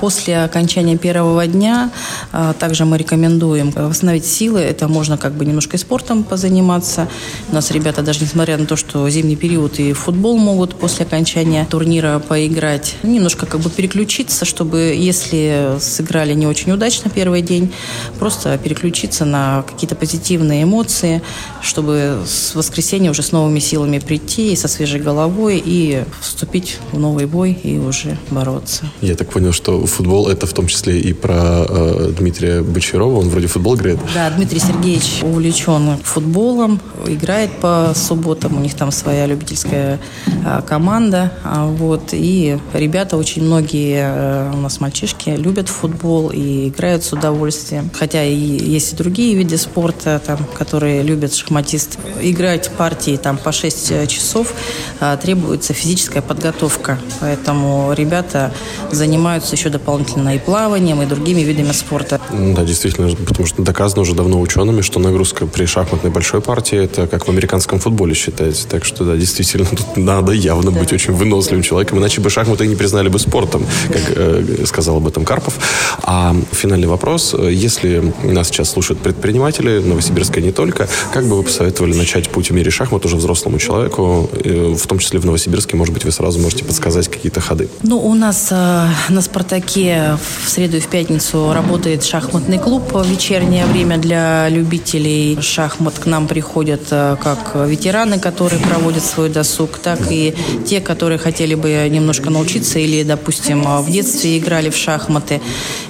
После 0.00 0.42
окончания 0.42 0.96
первого 0.96 1.46
дня 1.46 1.90
э, 2.32 2.54
также 2.58 2.84
мы 2.84 2.98
рекомендуем 2.98 3.70
восстановить 3.70 4.26
силы. 4.26 4.60
Это 4.60 4.88
можно 4.88 5.16
как 5.16 5.32
бы 5.34 5.44
немножко 5.44 5.76
и 5.76 5.78
спортом 5.78 6.24
позаниматься. 6.24 7.08
У 7.50 7.54
нас 7.54 7.70
ребята 7.70 8.02
даже 8.02 8.20
несмотря 8.20 8.56
на 8.56 8.66
то, 8.66 8.76
что 8.76 9.08
зимний 9.08 9.36
период 9.36 9.78
и 9.78 9.92
футбол 9.92 10.38
могут 10.38 10.74
после 10.74 11.06
окончания 11.06 11.66
турнира 11.68 12.18
поиграть, 12.18 12.96
немножко 13.02 13.46
как 13.46 13.60
бы 13.60 13.70
переключиться, 13.70 14.44
чтобы 14.44 14.94
если 14.96 15.76
сыграли 15.80 16.34
не 16.34 16.46
очень 16.46 16.72
удачно 16.72 17.10
первый 17.10 17.42
день, 17.42 17.72
просто 18.18 18.56
переключиться 18.58 19.24
на 19.24 19.62
какие-то 19.76 19.94
позитивные 19.94 20.62
эмоции, 20.62 21.20
чтобы 21.60 22.22
с 22.26 22.54
воскресенья 22.54 23.10
уже 23.10 23.22
с 23.22 23.30
новыми 23.30 23.58
силами 23.58 23.98
прийти 23.98 24.52
и 24.52 24.56
со 24.56 24.68
свежей 24.68 25.00
головой 25.00 25.62
и 25.64 26.02
вступить 26.20 26.78
в 26.92 26.98
новый 26.98 27.26
бой 27.26 27.52
и 27.52 27.76
уже 27.76 28.16
бороться. 28.30 28.86
Я 29.02 29.14
так 29.14 29.28
понял, 29.28 29.52
что 29.52 29.84
футбол 29.84 30.28
это 30.28 30.46
в 30.46 30.52
том 30.54 30.66
числе 30.66 30.98
и 30.98 31.12
про 31.12 31.66
э, 31.68 32.12
Дмитрия 32.18 32.62
Бочарова. 32.62 33.18
Он 33.20 33.28
вроде 33.28 33.48
футбол 33.48 33.76
играет. 33.76 33.98
Да, 34.14 34.30
Дмитрий 34.30 34.60
Сергеевич 34.60 35.20
увлечен 35.22 35.98
футболом, 36.02 36.80
играет 37.06 37.50
по 37.60 37.92
субботам. 37.94 38.56
У 38.56 38.60
них 38.60 38.74
там 38.74 38.90
своя 38.90 39.26
любительская 39.26 40.00
а, 40.44 40.62
команда. 40.62 41.32
А, 41.44 41.66
вот. 41.66 42.10
И 42.12 42.58
ребята 42.72 43.18
очень 43.18 43.44
многие 43.44 44.00
а, 44.02 44.52
у 44.54 44.58
нас 44.58 44.80
мальчишки 44.80 45.30
любят 45.30 45.68
футбол 45.68 46.30
и 46.30 46.68
играют 46.68 47.04
с 47.04 47.12
удовольствием. 47.12 47.90
Хотя 47.92 48.24
и 48.24 48.34
есть 48.34 48.94
и 48.94 48.96
другие 48.96 49.34
виды 49.34 49.58
спорта, 49.66 50.20
там, 50.24 50.38
которые 50.54 51.02
любят 51.02 51.34
шахматисты. 51.34 51.98
Играть 52.20 52.70
партии 52.70 53.16
там, 53.16 53.36
по 53.36 53.52
6 53.52 54.08
часов 54.08 54.52
а, 55.00 55.16
требуется 55.16 55.72
физическая 55.72 56.22
подготовка. 56.22 56.98
Поэтому 57.20 57.92
ребята 57.92 58.52
занимаются 58.92 59.56
еще 59.56 59.68
дополнительно 59.68 60.36
и 60.36 60.38
плаванием, 60.38 61.02
и 61.02 61.06
другими 61.06 61.40
видами 61.40 61.72
спорта. 61.72 62.20
Да, 62.30 62.64
действительно, 62.64 63.14
потому 63.14 63.46
что 63.46 63.62
доказано 63.62 64.02
уже 64.02 64.14
давно 64.14 64.40
учеными, 64.40 64.82
что 64.82 65.00
нагрузка 65.00 65.46
при 65.46 65.66
шахматной 65.66 66.10
большой 66.10 66.40
партии 66.40 66.78
это 66.78 67.06
как 67.06 67.26
в 67.26 67.30
американском 67.30 67.78
футболе 67.78 68.14
считается. 68.14 68.68
Так 68.68 68.84
что, 68.84 69.04
да, 69.04 69.16
действительно, 69.16 69.66
тут 69.70 69.96
надо 69.96 70.32
явно 70.32 70.70
быть 70.70 70.92
очень 70.92 71.12
выносливым 71.12 71.62
человеком, 71.62 71.98
иначе 71.98 72.20
бы 72.20 72.30
шахматы 72.30 72.66
не 72.66 72.76
признали 72.76 73.08
бы 73.08 73.18
спортом, 73.18 73.66
как 73.88 74.02
э, 74.16 74.64
сказал 74.66 74.96
об 74.98 75.06
этом 75.06 75.24
Карпов. 75.24 75.54
А 76.02 76.34
финальный 76.52 76.88
вопрос. 76.88 77.34
Если 77.34 78.12
нас 78.22 78.48
сейчас 78.48 78.70
слушают 78.70 79.00
предприниматели, 79.00 79.55
Новосибирска 79.62 80.40
не 80.40 80.52
только, 80.52 80.88
как 81.12 81.26
бы 81.26 81.36
вы 81.36 81.42
посоветовали 81.42 81.94
начать 81.94 82.28
путь 82.28 82.50
в 82.50 82.54
мире 82.54 82.70
шахмат 82.70 83.04
уже 83.04 83.16
взрослому 83.16 83.58
человеку, 83.58 84.30
э, 84.32 84.74
в 84.74 84.86
том 84.86 84.98
числе 84.98 85.18
в 85.20 85.26
Новосибирске, 85.26 85.76
может 85.76 85.92
быть, 85.94 86.04
вы 86.04 86.12
сразу 86.12 86.38
можете 86.38 86.64
подсказать 86.64 87.08
какие-то 87.08 87.40
ходы? 87.40 87.68
Ну, 87.82 87.98
у 87.98 88.14
нас 88.14 88.48
э, 88.50 88.88
на 89.08 89.20
«Спартаке» 89.20 90.18
в 90.44 90.48
среду 90.48 90.76
и 90.76 90.80
в 90.80 90.88
пятницу 90.88 91.52
работает 91.52 92.04
шахматный 92.04 92.58
клуб 92.58 92.92
вечернее 93.04 93.66
время 93.66 93.98
для 93.98 94.48
любителей 94.48 95.38
шахмат. 95.40 95.98
К 95.98 96.06
нам 96.06 96.26
приходят 96.26 96.82
э, 96.90 97.16
как 97.22 97.54
ветераны, 97.54 98.18
которые 98.18 98.60
проводят 98.60 99.04
свой 99.04 99.28
досуг, 99.28 99.78
так 99.78 100.00
и 100.10 100.34
те, 100.66 100.80
которые 100.80 101.18
хотели 101.18 101.54
бы 101.54 101.88
немножко 101.90 102.30
научиться 102.30 102.78
или, 102.78 103.02
допустим, 103.02 103.62
в 103.62 103.90
детстве 103.90 104.38
играли 104.38 104.70
в 104.70 104.76
шахматы 104.76 105.40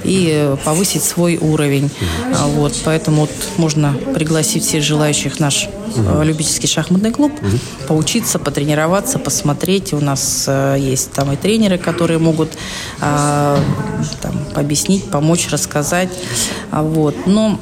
и 0.05 0.31
э, 0.33 0.57
повысить 0.65 1.03
свой 1.03 1.37
уровень. 1.37 1.91
А, 2.35 2.47
Вот, 2.47 2.75
поэтому 2.85 3.23
вот 3.23 3.31
можно 3.59 3.95
пригласить 4.15 4.65
всех 4.65 4.83
желающих 4.83 5.37
в 5.37 5.41
наш 5.41 5.69
э, 5.97 6.25
любительский 6.25 6.67
шахматный 6.67 7.11
клуб, 7.11 7.33
поучиться, 7.89 8.39
потренироваться, 8.39 9.19
посмотреть. 9.19 9.93
У 9.93 10.01
нас 10.01 10.45
э, 10.47 10.77
есть 10.79 11.13
там 11.13 11.33
и 11.33 11.37
тренеры, 11.37 11.79
которые 11.79 12.19
могут 12.19 12.51
а, 13.01 13.59
там, 14.21 14.35
объяснить, 14.55 15.05
помочь, 15.05 15.49
рассказать. 15.51 16.11
А, 16.71 16.83
Вот. 16.83 17.15
Но 17.27 17.59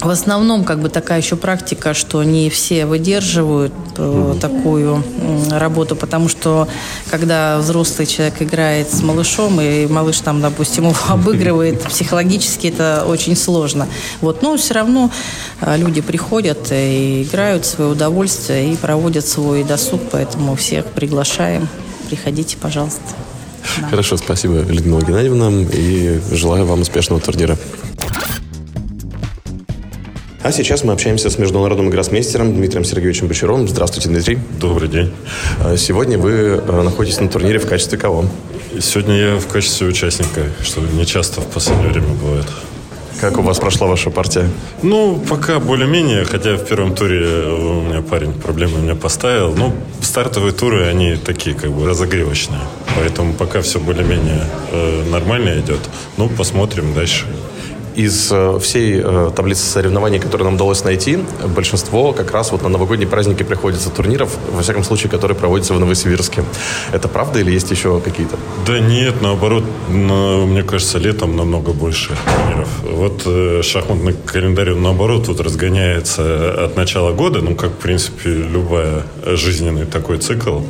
в 0.00 0.08
основном, 0.08 0.64
как 0.64 0.80
бы 0.80 0.88
такая 0.88 1.20
еще 1.20 1.36
практика, 1.36 1.92
что 1.92 2.22
не 2.22 2.48
все 2.48 2.86
выдерживают 2.86 3.72
э, 3.98 4.34
такую 4.40 4.94
м, 4.96 5.48
работу, 5.50 5.94
потому 5.94 6.28
что 6.28 6.68
когда 7.10 7.58
взрослый 7.58 8.06
человек 8.06 8.40
играет 8.40 8.90
с 8.90 9.02
малышом, 9.02 9.60
и 9.60 9.86
малыш 9.86 10.20
там, 10.20 10.40
допустим, 10.40 10.84
его 10.84 10.96
обыгрывает, 11.08 11.82
психологически 11.82 12.68
это 12.68 13.04
очень 13.06 13.36
сложно. 13.36 13.88
Вот, 14.22 14.42
но 14.42 14.56
все 14.56 14.74
равно 14.74 15.10
э, 15.60 15.76
люди 15.76 16.00
приходят 16.00 16.72
и 16.72 17.22
играют 17.22 17.66
в 17.66 17.68
свое 17.68 17.90
удовольствие 17.90 18.72
и 18.72 18.76
проводят 18.76 19.26
свой 19.26 19.64
досуг, 19.64 20.00
поэтому 20.10 20.56
всех 20.56 20.86
приглашаем. 20.86 21.68
Приходите, 22.08 22.56
пожалуйста. 22.56 23.02
Да. 23.80 23.88
Хорошо, 23.88 24.16
спасибо, 24.16 24.60
Людмила 24.60 25.02
Геннадьевна, 25.02 25.50
и 25.72 26.20
желаю 26.32 26.64
вам 26.64 26.80
успешного 26.80 27.20
турнира. 27.20 27.58
А 30.42 30.52
сейчас 30.52 30.84
мы 30.84 30.94
общаемся 30.94 31.28
с 31.28 31.36
международным 31.36 31.90
гроссмейстером 31.90 32.54
Дмитрием 32.54 32.82
Сергеевичем 32.82 33.28
Бочаровым. 33.28 33.68
Здравствуйте, 33.68 34.08
Дмитрий. 34.08 34.38
Добрый 34.58 34.88
день. 34.88 35.12
А 35.62 35.76
Сегодня 35.76 36.16
вы 36.16 36.30
э, 36.32 36.82
находитесь 36.82 37.20
на 37.20 37.28
турнире 37.28 37.58
в 37.58 37.68
качестве 37.68 37.98
кого? 37.98 38.24
Сегодня 38.80 39.16
я 39.16 39.36
в 39.36 39.46
качестве 39.48 39.86
участника, 39.86 40.46
что 40.62 40.80
не 40.80 41.04
часто 41.04 41.42
в 41.42 41.46
последнее 41.46 41.90
время 41.90 42.14
бывает. 42.14 42.46
Как 43.20 43.36
у 43.36 43.42
вас 43.42 43.58
прошла 43.58 43.86
ваша 43.86 44.08
партия? 44.08 44.48
Ну, 44.82 45.22
пока 45.28 45.58
более-менее, 45.58 46.24
хотя 46.24 46.54
в 46.56 46.64
первом 46.64 46.94
туре 46.94 47.20
у 47.46 47.82
меня 47.82 48.00
парень 48.00 48.32
проблемы 48.32 48.78
меня 48.78 48.94
поставил. 48.94 49.54
Ну, 49.54 49.74
стартовые 50.00 50.52
туры, 50.52 50.86
они 50.86 51.16
такие 51.16 51.54
как 51.54 51.70
бы 51.70 51.86
разогревочные. 51.86 52.62
Поэтому 52.96 53.34
пока 53.34 53.60
все 53.60 53.78
более-менее 53.78 54.46
э, 54.72 55.04
нормально 55.10 55.60
идет. 55.60 55.80
Ну, 56.16 56.30
посмотрим 56.30 56.94
дальше. 56.94 57.26
Из 58.00 58.28
э, 58.32 58.58
всей 58.62 59.02
э, 59.04 59.30
таблицы 59.36 59.62
соревнований, 59.66 60.18
которые 60.18 60.46
нам 60.46 60.54
удалось 60.54 60.84
найти, 60.84 61.18
большинство 61.54 62.14
как 62.14 62.30
раз 62.32 62.50
вот 62.50 62.62
на 62.62 62.70
новогодние 62.70 63.06
праздники 63.06 63.42
приходится 63.42 63.90
турниров, 63.90 64.38
во 64.52 64.62
всяком 64.62 64.84
случае, 64.84 65.10
которые 65.10 65.36
проводятся 65.36 65.74
в 65.74 65.80
Новосибирске. 65.80 66.42
Это 66.92 67.08
правда 67.08 67.40
или 67.40 67.50
есть 67.52 67.70
еще 67.70 68.00
какие-то? 68.00 68.36
Да 68.66 68.80
нет, 68.80 69.20
наоборот, 69.20 69.64
на- 69.90 70.46
мне 70.46 70.62
кажется, 70.62 70.96
летом 70.96 71.36
намного 71.36 71.72
больше 71.72 72.16
турниров. 72.24 72.68
Вот 72.84 73.22
э, 73.26 73.60
шахматный 73.62 74.14
календарь, 74.24 74.70
наоборот, 74.70 75.28
вот 75.28 75.40
разгоняется 75.40 76.64
от 76.64 76.76
начала 76.76 77.12
года, 77.12 77.42
ну, 77.42 77.54
как, 77.54 77.72
в 77.72 77.82
принципе, 77.82 78.30
любая 78.30 79.02
жизненный 79.26 79.84
такой 79.84 80.16
цикл. 80.16 80.60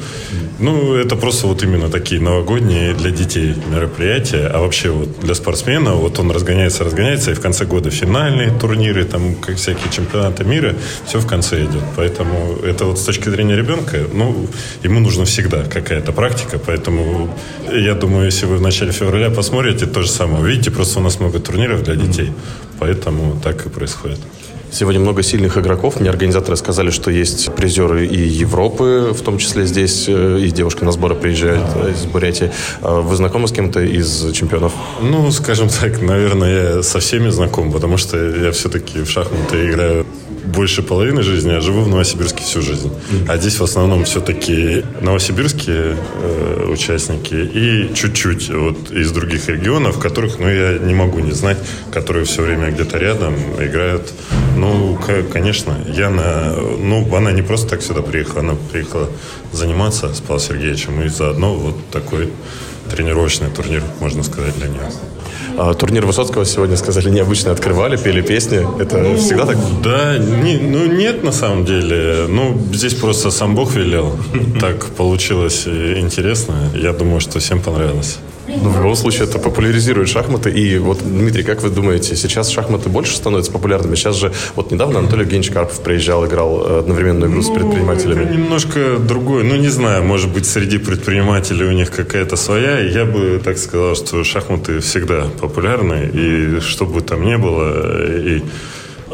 Ну, 0.58 0.94
это 0.94 1.14
просто 1.14 1.46
вот 1.46 1.62
именно 1.62 1.88
такие 1.88 2.20
новогодние 2.20 2.92
для 2.92 3.10
детей 3.10 3.54
мероприятия, 3.72 4.50
а 4.52 4.58
вообще 4.58 4.90
вот 4.90 5.20
для 5.20 5.34
спортсмена 5.34 5.92
вот 5.94 6.18
он 6.18 6.30
разгоняется, 6.32 6.82
разгоняется, 6.84 7.19
и 7.28 7.34
в 7.34 7.40
конце 7.40 7.64
года 7.64 7.90
финальные 7.90 8.50
турниры, 8.50 9.04
там, 9.04 9.34
как 9.34 9.56
всякие 9.56 9.90
чемпионаты 9.90 10.44
мира, 10.44 10.74
все 11.06 11.18
в 11.18 11.26
конце 11.26 11.64
идет. 11.64 11.82
Поэтому 11.96 12.56
это 12.64 12.84
вот 12.84 12.98
с 12.98 13.04
точки 13.04 13.28
зрения 13.28 13.56
ребенка, 13.56 13.98
ну, 14.12 14.46
ему 14.82 15.00
нужно 15.00 15.24
всегда 15.24 15.64
какая-то 15.64 16.12
практика, 16.12 16.58
поэтому 16.58 17.34
я 17.72 17.94
думаю, 17.94 18.26
если 18.26 18.46
вы 18.46 18.56
в 18.56 18.62
начале 18.62 18.92
февраля 18.92 19.30
посмотрите, 19.30 19.86
то 19.86 20.02
же 20.02 20.08
самое. 20.08 20.44
Видите, 20.44 20.70
просто 20.70 21.00
у 21.00 21.02
нас 21.02 21.20
много 21.20 21.38
турниров 21.38 21.82
для 21.82 21.96
детей, 21.96 22.32
поэтому 22.78 23.40
так 23.42 23.66
и 23.66 23.68
происходит. 23.68 24.18
Сегодня 24.72 25.00
много 25.00 25.22
сильных 25.22 25.58
игроков. 25.58 26.00
Мне 26.00 26.10
организаторы 26.10 26.56
сказали, 26.56 26.90
что 26.90 27.10
есть 27.10 27.52
призеры 27.54 28.06
и 28.06 28.20
Европы, 28.20 29.12
в 29.12 29.20
том 29.22 29.38
числе 29.38 29.66
здесь, 29.66 30.04
э, 30.08 30.38
и 30.40 30.50
девушка 30.50 30.84
на 30.84 30.92
сборы 30.92 31.16
приезжает 31.16 31.64
э, 31.74 31.92
из 31.92 32.04
Бурятии. 32.04 32.52
А 32.80 33.00
Вы 33.00 33.16
знакомы 33.16 33.48
с 33.48 33.52
кем-то 33.52 33.80
из 33.80 34.32
чемпионов? 34.32 34.72
Ну, 35.02 35.30
скажем 35.32 35.68
так, 35.68 36.00
наверное, 36.00 36.76
я 36.76 36.82
со 36.82 37.00
всеми 37.00 37.30
знаком, 37.30 37.72
потому 37.72 37.96
что 37.96 38.16
я 38.16 38.52
все-таки 38.52 39.00
в 39.00 39.10
шахматы 39.10 39.68
играю 39.68 40.06
больше 40.44 40.82
половины 40.82 41.22
жизни, 41.22 41.52
а 41.52 41.60
живу 41.60 41.82
в 41.82 41.88
Новосибирске 41.88 42.42
всю 42.42 42.62
жизнь. 42.62 42.90
А 43.28 43.36
здесь 43.36 43.58
в 43.58 43.64
основном 43.64 44.04
все-таки 44.04 44.84
новосибирские 45.00 45.96
э, 46.22 46.66
участники 46.72 47.34
и 47.34 47.94
чуть-чуть 47.94 48.50
вот 48.50 48.90
из 48.90 49.10
других 49.12 49.48
регионов, 49.48 49.98
которых, 49.98 50.38
ну, 50.38 50.48
я 50.48 50.78
не 50.78 50.94
могу 50.94 51.20
не 51.20 51.32
знать, 51.32 51.58
которые 51.92 52.24
все 52.24 52.42
время 52.42 52.70
где-то 52.70 52.98
рядом 52.98 53.34
играют. 53.58 54.12
Ну, 54.56 54.98
конечно, 55.32 55.76
Яна, 55.86 56.54
ну, 56.78 57.16
она 57.16 57.32
не 57.32 57.42
просто 57.42 57.68
так 57.68 57.82
сюда 57.82 58.02
приехала, 58.02 58.40
она 58.40 58.54
приехала 58.72 59.08
заниматься 59.52 60.12
с 60.14 60.20
Павлом 60.20 60.40
Сергеевичем 60.40 61.02
и 61.02 61.08
заодно 61.08 61.54
вот 61.54 61.74
такой 61.90 62.30
тренировочный 62.90 63.48
турнир, 63.50 63.82
можно 64.00 64.22
сказать, 64.22 64.56
для 64.58 64.68
нее. 64.68 64.90
А, 65.56 65.74
турнир 65.74 66.06
Высоцкого 66.06 66.44
сегодня, 66.44 66.76
сказали, 66.76 67.10
необычно 67.10 67.52
открывали, 67.52 67.96
пели 67.96 68.22
песни. 68.22 68.66
Это 68.80 68.98
ну, 68.98 69.16
всегда 69.16 69.46
так? 69.46 69.58
Да, 69.82 70.18
не, 70.18 70.56
ну 70.56 70.86
нет 70.86 71.22
на 71.22 71.32
самом 71.32 71.64
деле. 71.64 72.26
Ну, 72.28 72.58
здесь 72.72 72.94
просто 72.94 73.30
сам 73.30 73.54
Бог 73.54 73.74
велел. 73.74 74.16
Так 74.60 74.86
получилось 74.96 75.66
интересно. 75.66 76.54
Я 76.74 76.92
думаю, 76.92 77.20
что 77.20 77.38
всем 77.38 77.60
понравилось. 77.60 78.18
Ну, 78.56 78.70
в 78.70 78.76
любом 78.76 78.96
случае, 78.96 79.24
это 79.24 79.38
популяризирует 79.38 80.08
шахматы. 80.08 80.50
И 80.50 80.78
вот, 80.78 80.98
Дмитрий, 81.02 81.42
как 81.42 81.62
вы 81.62 81.70
думаете, 81.70 82.16
сейчас 82.16 82.50
шахматы 82.50 82.88
больше 82.88 83.16
становятся 83.16 83.52
популярными? 83.52 83.94
Сейчас 83.94 84.16
же, 84.16 84.32
вот 84.54 84.70
недавно 84.70 84.98
Анатолий 84.98 85.22
Евгеньевич 85.22 85.52
Карпов 85.52 85.80
приезжал, 85.80 86.26
играл 86.26 86.62
э, 86.64 86.78
одновременную 86.80 87.30
игру 87.30 87.42
ну, 87.42 87.46
с 87.46 87.50
предпринимателями. 87.50 88.24
Это 88.24 88.34
немножко 88.34 88.98
другое. 88.98 89.44
Ну, 89.44 89.56
не 89.56 89.68
знаю, 89.68 90.04
может 90.04 90.30
быть, 90.30 90.46
среди 90.46 90.78
предпринимателей 90.78 91.64
у 91.64 91.72
них 91.72 91.90
какая-то 91.90 92.36
своя. 92.36 92.78
Я 92.80 93.04
бы 93.04 93.40
так 93.44 93.58
сказал, 93.58 93.94
что 93.94 94.24
шахматы 94.24 94.80
всегда 94.80 95.26
популярны. 95.40 96.10
И 96.12 96.60
что 96.60 96.86
бы 96.86 97.00
там 97.00 97.24
ни 97.24 97.36
было, 97.36 98.06
и 98.18 98.42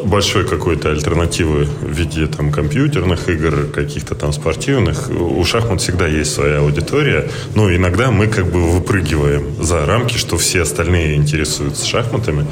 большой 0.07 0.47
какой-то 0.47 0.91
альтернативы 0.91 1.65
в 1.65 1.91
виде 1.91 2.27
там 2.27 2.51
компьютерных 2.53 3.29
игр, 3.29 3.67
каких-то 3.75 4.15
там 4.15 4.33
спортивных. 4.33 5.11
У 5.11 5.45
шахмат 5.45 5.81
всегда 5.81 6.07
есть 6.07 6.33
своя 6.33 6.59
аудитория, 6.59 7.29
но 7.55 7.75
иногда 7.75 8.11
мы 8.11 8.27
как 8.27 8.47
бы 8.47 8.71
выпрыгиваем 8.71 9.63
за 9.63 9.85
рамки, 9.85 10.17
что 10.17 10.39
все 10.39 10.63
остальные 10.63 11.17
интересуются 11.17 11.87
шахматами. 11.87 12.47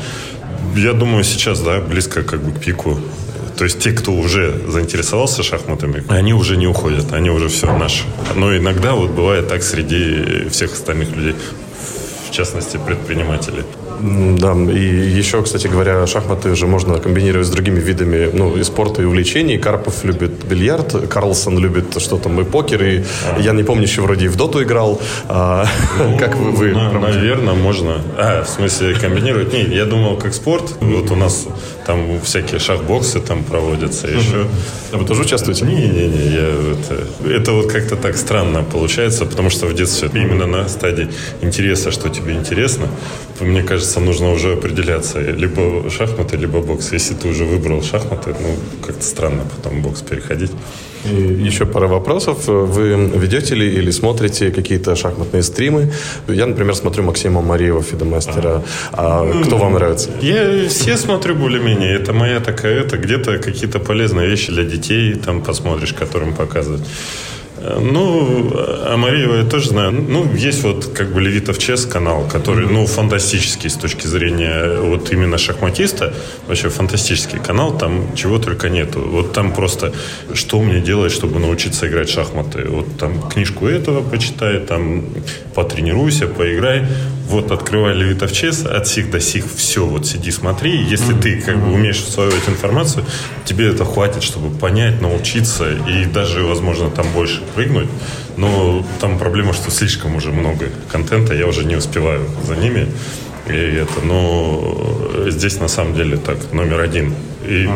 Я 0.76 0.92
думаю, 0.92 1.24
сейчас, 1.24 1.60
да, 1.60 1.80
близко 1.80 2.22
как 2.22 2.42
бы 2.42 2.52
к 2.52 2.60
пику. 2.60 2.98
То 3.56 3.64
есть 3.64 3.78
те, 3.78 3.92
кто 3.92 4.12
уже 4.12 4.60
заинтересовался 4.68 5.44
шахматами, 5.44 6.02
они 6.08 6.34
уже 6.34 6.56
не 6.56 6.66
уходят, 6.66 7.12
они 7.12 7.30
уже 7.30 7.48
все 7.48 7.66
наши. 7.78 8.02
Но 8.34 8.56
иногда 8.56 8.94
вот 8.94 9.10
бывает 9.10 9.48
так 9.48 9.62
среди 9.62 10.48
всех 10.48 10.72
остальных 10.72 11.14
людей, 11.14 11.36
в 12.28 12.32
частности 12.32 12.80
предпринимателей. 12.84 13.62
Да, 14.00 14.52
и 14.52 15.18
еще, 15.18 15.42
кстати 15.42 15.66
говоря, 15.66 16.06
шахматы 16.06 16.54
же 16.54 16.66
можно 16.66 16.98
комбинировать 16.98 17.46
с 17.46 17.50
другими 17.50 17.80
видами 17.80 18.30
ну, 18.32 18.56
и 18.56 18.64
спорта, 18.64 19.02
и 19.02 19.04
увлечений. 19.04 19.58
Карпов 19.58 20.04
любит 20.04 20.44
бильярд, 20.44 21.08
Карлсон 21.08 21.58
любит 21.58 22.00
что 22.00 22.18
там, 22.18 22.40
и 22.40 22.44
покер, 22.44 22.82
и 22.82 23.04
а. 23.24 23.40
я 23.40 23.52
не 23.52 23.62
помню, 23.62 23.84
еще 23.84 24.02
вроде 24.02 24.26
и 24.26 24.28
в 24.28 24.36
доту 24.36 24.62
играл. 24.62 25.00
А, 25.28 25.66
ну, 25.98 26.16
как 26.18 26.36
вы... 26.36 26.50
вы 26.50 26.72
на, 26.72 26.90
наверное, 26.92 27.54
можно. 27.54 28.00
А, 28.16 28.42
в 28.44 28.48
смысле 28.48 28.94
комбинировать? 28.94 29.52
Не, 29.52 29.62
я 29.74 29.84
думал, 29.84 30.16
как 30.16 30.34
спорт. 30.34 30.74
Вот 30.80 31.10
у 31.10 31.16
нас 31.16 31.46
там 31.86 32.20
всякие 32.22 32.60
шахбоксы 32.60 33.20
там 33.20 33.44
проводятся 33.44 34.08
еще. 34.08 34.46
А 34.92 34.96
вы 34.96 35.04
тоже 35.04 35.22
участвуете? 35.22 35.64
Не-не-не, 35.64 36.34
я 36.34 36.48
это, 36.72 37.28
это 37.28 37.52
вот 37.52 37.70
как-то 37.70 37.96
так 37.96 38.16
странно 38.16 38.62
получается, 38.62 39.26
потому 39.26 39.50
что 39.50 39.66
в 39.66 39.74
детстве 39.74 40.08
именно 40.14 40.46
на 40.46 40.68
стадии 40.68 41.08
интереса, 41.42 41.90
что 41.90 42.08
тебе 42.08 42.34
интересно, 42.34 42.88
мне 43.40 43.62
кажется, 43.62 43.83
нужно 44.00 44.32
уже 44.32 44.52
определяться, 44.52 45.20
либо 45.20 45.90
шахматы, 45.90 46.36
либо 46.36 46.60
бокс. 46.60 46.92
Если 46.92 47.14
ты 47.14 47.28
уже 47.28 47.44
выбрал 47.44 47.82
шахматы, 47.82 48.34
ну, 48.40 48.56
как-то 48.86 49.04
странно 49.04 49.42
потом 49.56 49.82
бокс 49.82 50.02
переходить. 50.02 50.50
И 51.04 51.46
еще 51.46 51.66
пара 51.66 51.86
вопросов. 51.86 52.46
Вы 52.46 52.94
ведете 53.14 53.54
ли 53.54 53.66
или 53.66 53.90
смотрите 53.90 54.50
какие-то 54.50 54.96
шахматные 54.96 55.42
стримы? 55.42 55.92
Я, 56.28 56.46
например, 56.46 56.74
смотрю 56.74 57.04
Максима 57.04 57.42
Мариева, 57.42 57.82
Фидомастера. 57.82 58.62
А 58.92 59.42
кто 59.44 59.56
вам 59.58 59.74
нравится? 59.74 60.10
Я 60.22 60.68
все 60.68 60.96
смотрю 60.96 61.34
более-менее. 61.34 61.94
Это 61.94 62.12
моя 62.12 62.40
такая, 62.40 62.80
это 62.80 62.96
где-то 62.96 63.38
какие-то 63.38 63.78
полезные 63.80 64.28
вещи 64.28 64.52
для 64.52 64.64
детей 64.64 65.14
там 65.14 65.42
посмотришь, 65.42 65.92
которым 65.92 66.32
показывают. 66.32 66.82
Ну, 67.80 68.50
а 68.54 68.96
я 69.10 69.44
тоже 69.48 69.68
знаю. 69.70 69.92
Ну, 69.92 70.32
есть 70.34 70.62
вот 70.62 70.86
как 70.94 71.12
бы 71.12 71.20
Левитов 71.20 71.58
Чес 71.58 71.86
канал, 71.86 72.28
который, 72.30 72.66
ну, 72.66 72.86
фантастический 72.86 73.70
с 73.70 73.74
точки 73.74 74.06
зрения 74.06 74.78
вот 74.80 75.12
именно 75.12 75.38
шахматиста. 75.38 76.12
Вообще 76.46 76.68
фантастический 76.68 77.38
канал, 77.38 77.78
там 77.78 78.14
чего 78.14 78.38
только 78.38 78.68
нету. 78.68 79.00
Вот 79.00 79.32
там 79.32 79.52
просто, 79.52 79.92
что 80.34 80.60
мне 80.60 80.80
делать, 80.80 81.12
чтобы 81.12 81.40
научиться 81.40 81.86
играть 81.86 82.08
в 82.08 82.12
шахматы? 82.12 82.66
Вот 82.68 82.98
там 82.98 83.22
книжку 83.30 83.66
этого 83.66 84.02
почитай, 84.02 84.60
там 84.60 85.04
потренируйся, 85.54 86.26
поиграй. 86.26 86.86
Вот 87.28 87.50
открывай 87.50 87.94
Левитов 87.94 88.32
Чес, 88.32 88.64
от 88.64 88.86
сих 88.86 89.10
до 89.10 89.20
сих 89.20 89.44
все, 89.56 89.84
вот 89.86 90.06
сиди, 90.06 90.30
смотри. 90.30 90.82
Если 90.82 91.14
ты 91.14 91.40
как 91.40 91.58
бы 91.58 91.72
умеешь 91.72 92.00
усваивать 92.00 92.48
информацию, 92.48 93.04
тебе 93.44 93.68
это 93.68 93.84
хватит, 93.84 94.22
чтобы 94.22 94.56
понять, 94.56 95.00
научиться 95.00 95.70
и 95.70 96.04
даже, 96.04 96.42
возможно, 96.42 96.90
там 96.90 97.06
больше 97.12 97.42
прыгнуть. 97.54 97.88
Но 98.36 98.84
там 99.00 99.18
проблема, 99.18 99.52
что 99.52 99.70
слишком 99.70 100.16
уже 100.16 100.32
много 100.32 100.66
контента, 100.90 101.34
я 101.34 101.46
уже 101.46 101.64
не 101.64 101.76
успеваю 101.76 102.26
за 102.46 102.56
ними. 102.56 102.88
И 103.48 103.52
это, 103.52 104.00
но 104.02 105.28
здесь 105.28 105.60
на 105.60 105.68
самом 105.68 105.94
деле 105.94 106.16
так, 106.16 106.52
номер 106.52 106.80
один. 106.80 107.14
И 107.46 107.68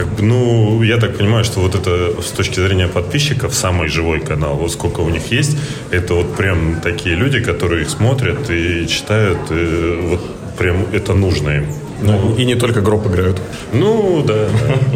как 0.00 0.08
бы, 0.08 0.22
ну, 0.22 0.82
я 0.82 0.96
так 0.96 1.18
понимаю, 1.18 1.44
что 1.44 1.60
вот 1.60 1.74
это 1.74 2.22
с 2.22 2.30
точки 2.30 2.58
зрения 2.60 2.88
подписчиков 2.88 3.54
самый 3.54 3.88
живой 3.88 4.20
канал. 4.20 4.56
Вот 4.56 4.72
сколько 4.72 5.00
у 5.00 5.10
них 5.10 5.30
есть, 5.30 5.58
это 5.90 6.14
вот 6.14 6.36
прям 6.36 6.80
такие 6.80 7.16
люди, 7.16 7.40
которые 7.40 7.82
их 7.82 7.90
смотрят 7.90 8.50
и 8.50 8.86
читают, 8.88 9.38
и 9.50 9.98
вот 10.08 10.20
прям 10.56 10.86
это 10.94 11.12
нужно 11.12 11.50
им. 11.50 11.66
Ну, 12.02 12.34
и 12.34 12.46
не 12.46 12.54
только 12.54 12.80
гроб 12.80 13.06
играют. 13.08 13.42
Ну, 13.74 14.24
да. 14.26 14.48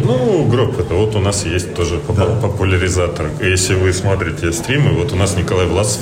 Ну, 0.03 0.45
гроб 0.45 0.79
это 0.79 0.95
вот 0.95 1.15
у 1.15 1.19
нас 1.19 1.45
есть 1.45 1.75
тоже 1.75 1.99
популяризатор. 2.41 3.27
Если 3.43 3.75
вы 3.75 3.93
смотрите 3.93 4.51
стримы, 4.51 4.91
вот 4.91 5.13
у 5.13 5.15
нас 5.15 5.37
Николай 5.37 5.67
Власов 5.67 6.01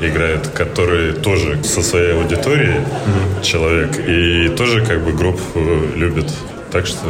играет, 0.00 0.48
который 0.48 1.12
тоже 1.12 1.62
со 1.62 1.80
своей 1.82 2.14
аудиторией 2.14 2.80
человек, 3.42 4.00
и 4.08 4.48
тоже 4.48 4.84
как 4.84 5.04
бы 5.04 5.12
гроб 5.12 5.40
э, 5.54 5.92
любит. 5.94 6.26
Так 6.72 6.86
что 6.86 7.06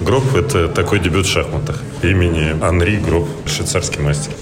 гроб 0.00 0.36
это 0.36 0.68
такой 0.68 1.00
дебют 1.00 1.26
в 1.26 1.30
шахматах. 1.30 1.82
Имени 2.02 2.54
Анри 2.62 2.96
Гроб, 2.96 3.26
швейцарский 3.44 4.00
мастер. 4.00 4.32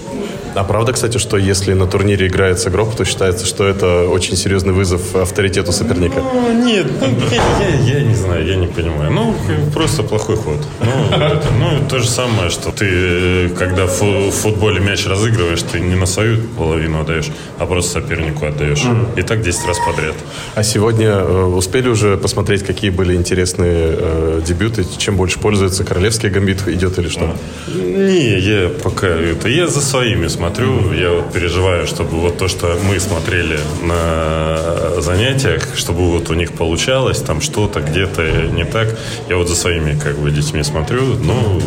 А 0.55 0.63
правда, 0.63 0.93
кстати, 0.93 1.17
что 1.17 1.37
если 1.37 1.73
на 1.73 1.85
турнире 1.85 2.27
играется 2.27 2.69
гроб, 2.69 2.95
то 2.95 3.05
считается, 3.05 3.45
что 3.45 3.67
это 3.67 4.07
очень 4.09 4.35
серьезный 4.35 4.73
вызов 4.73 5.15
авторитету 5.15 5.71
соперника? 5.71 6.21
Ну, 6.21 6.65
нет, 6.65 6.87
ну, 6.99 7.07
я, 7.31 7.43
я, 7.67 7.99
я 7.99 8.03
не 8.03 8.15
знаю, 8.15 8.45
я 8.45 8.55
не 8.55 8.67
понимаю. 8.67 9.11
Ну, 9.11 9.35
просто 9.73 10.03
плохой 10.03 10.35
ход. 10.35 10.57
Ну, 10.79 11.15
это, 11.15 11.47
ну, 11.59 11.87
то 11.87 11.99
же 11.99 12.09
самое, 12.09 12.49
что 12.49 12.71
ты, 12.71 13.49
когда 13.57 13.85
в 13.85 14.31
футболе 14.31 14.79
мяч 14.79 15.05
разыгрываешь, 15.05 15.61
ты 15.61 15.79
не 15.79 15.95
на 15.95 16.05
свою 16.05 16.41
половину 16.57 17.01
отдаешь, 17.01 17.29
а 17.57 17.65
просто 17.65 18.01
сопернику 18.01 18.45
отдаешь. 18.45 18.83
И 19.15 19.21
так 19.21 19.41
10 19.41 19.67
раз 19.67 19.77
подряд. 19.79 20.15
А 20.55 20.63
сегодня 20.63 21.09
э, 21.09 21.43
успели 21.45 21.89
уже 21.89 22.17
посмотреть, 22.17 22.65
какие 22.65 22.89
были 22.89 23.15
интересные 23.15 23.95
э, 23.97 24.41
дебюты? 24.45 24.58
Чем 24.97 25.15
больше 25.15 25.39
пользуется? 25.39 25.83
Королевский 25.83 26.29
гамбит 26.29 26.67
идет 26.67 26.99
или 26.99 27.07
что? 27.07 27.35
Не, 27.67 28.39
я 28.39 28.69
пока 28.69 29.07
это... 29.07 29.47
Я 29.47 29.67
за 29.67 29.81
своими 29.81 30.27
смотрю, 30.27 30.93
я 30.93 31.11
вот 31.11 31.31
переживаю, 31.31 31.87
чтобы 31.87 32.17
вот 32.19 32.37
то, 32.37 32.47
что 32.47 32.77
мы 32.87 32.99
смотрели 32.99 33.59
на 33.83 35.01
занятиях, 35.01 35.75
чтобы 35.75 36.11
вот 36.11 36.29
у 36.29 36.33
них 36.33 36.53
получалось, 36.53 37.19
там 37.19 37.41
что-то 37.41 37.81
где-то 37.81 38.47
не 38.53 38.65
так. 38.65 38.97
Я 39.29 39.37
вот 39.37 39.47
за 39.47 39.55
своими 39.55 39.97
как 39.97 40.17
бы 40.17 40.31
детьми 40.31 40.63
смотрю, 40.63 41.01
ну, 41.23 41.61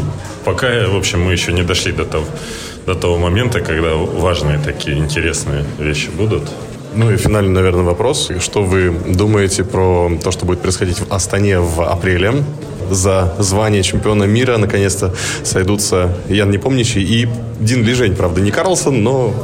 пока, 0.44 0.88
в 0.88 0.96
общем, 0.96 1.22
мы 1.22 1.33
еще 1.33 1.52
не 1.52 1.62
дошли 1.62 1.92
до 1.92 2.05
того, 2.05 2.26
до 2.87 2.94
того 2.94 3.18
момента, 3.18 3.61
когда 3.61 3.94
важные 3.94 4.59
такие 4.59 4.98
интересные 4.98 5.64
вещи 5.78 6.11
будут. 6.11 6.42
Ну 6.94 7.11
и 7.11 7.16
финальный, 7.16 7.52
наверное, 7.52 7.85
вопрос. 7.85 8.31
Что 8.40 8.62
вы 8.62 8.90
думаете 8.90 9.64
про 9.64 10.11
то, 10.22 10.31
что 10.31 10.44
будет 10.44 10.61
происходить 10.61 10.98
в 10.98 11.12
Астане 11.12 11.59
в 11.59 11.81
апреле? 11.81 12.44
За 12.90 13.35
звание 13.38 13.83
чемпиона 13.83 14.25
мира 14.25 14.59
наконец-то 14.59 15.14
сойдутся 15.45 16.16
Ян 16.29 16.51
Непомнящий 16.51 17.03
и 17.03 17.29
Дин 17.61 17.85
Лижень. 17.85 18.14
Правда, 18.14 18.40
не 18.40 18.51
Карлсон, 18.51 19.03
но 19.03 19.35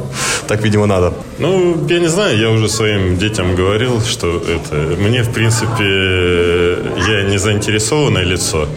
так, 0.47 0.63
видимо, 0.63 0.87
надо. 0.87 1.13
Ну, 1.37 1.87
я 1.89 1.99
не 1.99 2.07
знаю, 2.07 2.37
я 2.39 2.49
уже 2.49 2.69
своим 2.69 3.17
детям 3.17 3.55
говорил, 3.55 4.01
что 4.01 4.37
это... 4.37 4.75
Мне, 5.01 5.21
в 5.21 5.31
принципе, 5.31 5.83
я 7.07 7.23
не 7.29 7.37
заинтересованное 7.37 8.23
лицо. 8.23 8.67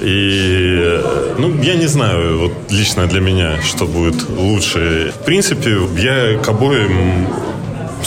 И, 0.00 1.00
ну, 1.38 1.62
я 1.62 1.74
не 1.74 1.86
знаю, 1.86 2.38
вот 2.38 2.52
лично 2.70 3.06
для 3.06 3.20
меня, 3.20 3.60
что 3.62 3.86
будет 3.86 4.28
лучше. 4.28 5.12
В 5.20 5.24
принципе, 5.24 5.76
я 5.96 6.38
к 6.38 6.48
обоим 6.48 7.26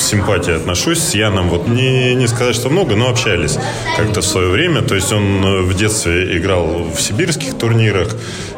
с 0.02 0.08
симпатией 0.08 0.58
отношусь. 0.58 1.00
С 1.00 1.14
Яном 1.14 1.50
вот 1.50 1.68
не, 1.68 2.16
не 2.16 2.28
сказать, 2.28 2.56
что 2.56 2.70
много, 2.70 2.96
но 2.96 3.10
общались 3.10 3.58
как-то 3.98 4.22
в 4.22 4.26
свое 4.26 4.50
время. 4.50 4.82
То 4.82 4.96
есть 4.96 5.12
он 5.14 5.46
э, 5.46 5.62
в 5.62 5.74
детстве 5.76 6.38
играл 6.38 6.86
в 6.94 7.00
сибирских 7.00 7.58
турнирах. 7.58 8.16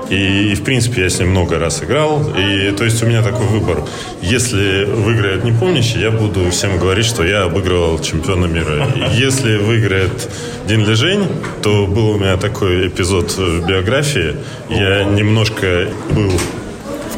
И, 0.10 0.52
и, 0.52 0.56
в 0.56 0.64
принципе, 0.64 1.04
я 1.04 1.10
с 1.10 1.20
ним 1.20 1.30
много 1.30 1.60
раз 1.60 1.84
играл. 1.84 2.22
И, 2.38 2.72
то 2.72 2.84
есть, 2.84 3.02
у 3.04 3.06
меня 3.06 3.22
такой 3.22 3.46
выбор. 3.48 3.84
Если 4.22 4.86
выиграет 4.86 5.44
непомнящий, 5.44 6.02
я 6.02 6.12
буду 6.12 6.50
всем 6.52 6.78
говорить, 6.78 7.06
что 7.06 7.24
я 7.24 7.44
обыгрывал 7.44 8.00
чемпиона 8.00 8.46
мира. 8.46 8.88
Если 9.14 9.58
выиграет 9.58 10.30
Дин 10.68 10.86
Лежень, 10.88 11.28
то 11.62 11.88
был 11.88 12.12
у 12.12 12.18
меня 12.18 12.38
такой 12.38 12.88
эпизод 12.88 13.32
в 13.38 13.66
биографии. 13.66 14.36
Я 14.70 15.04
немножко 15.04 15.88
был 16.12 16.32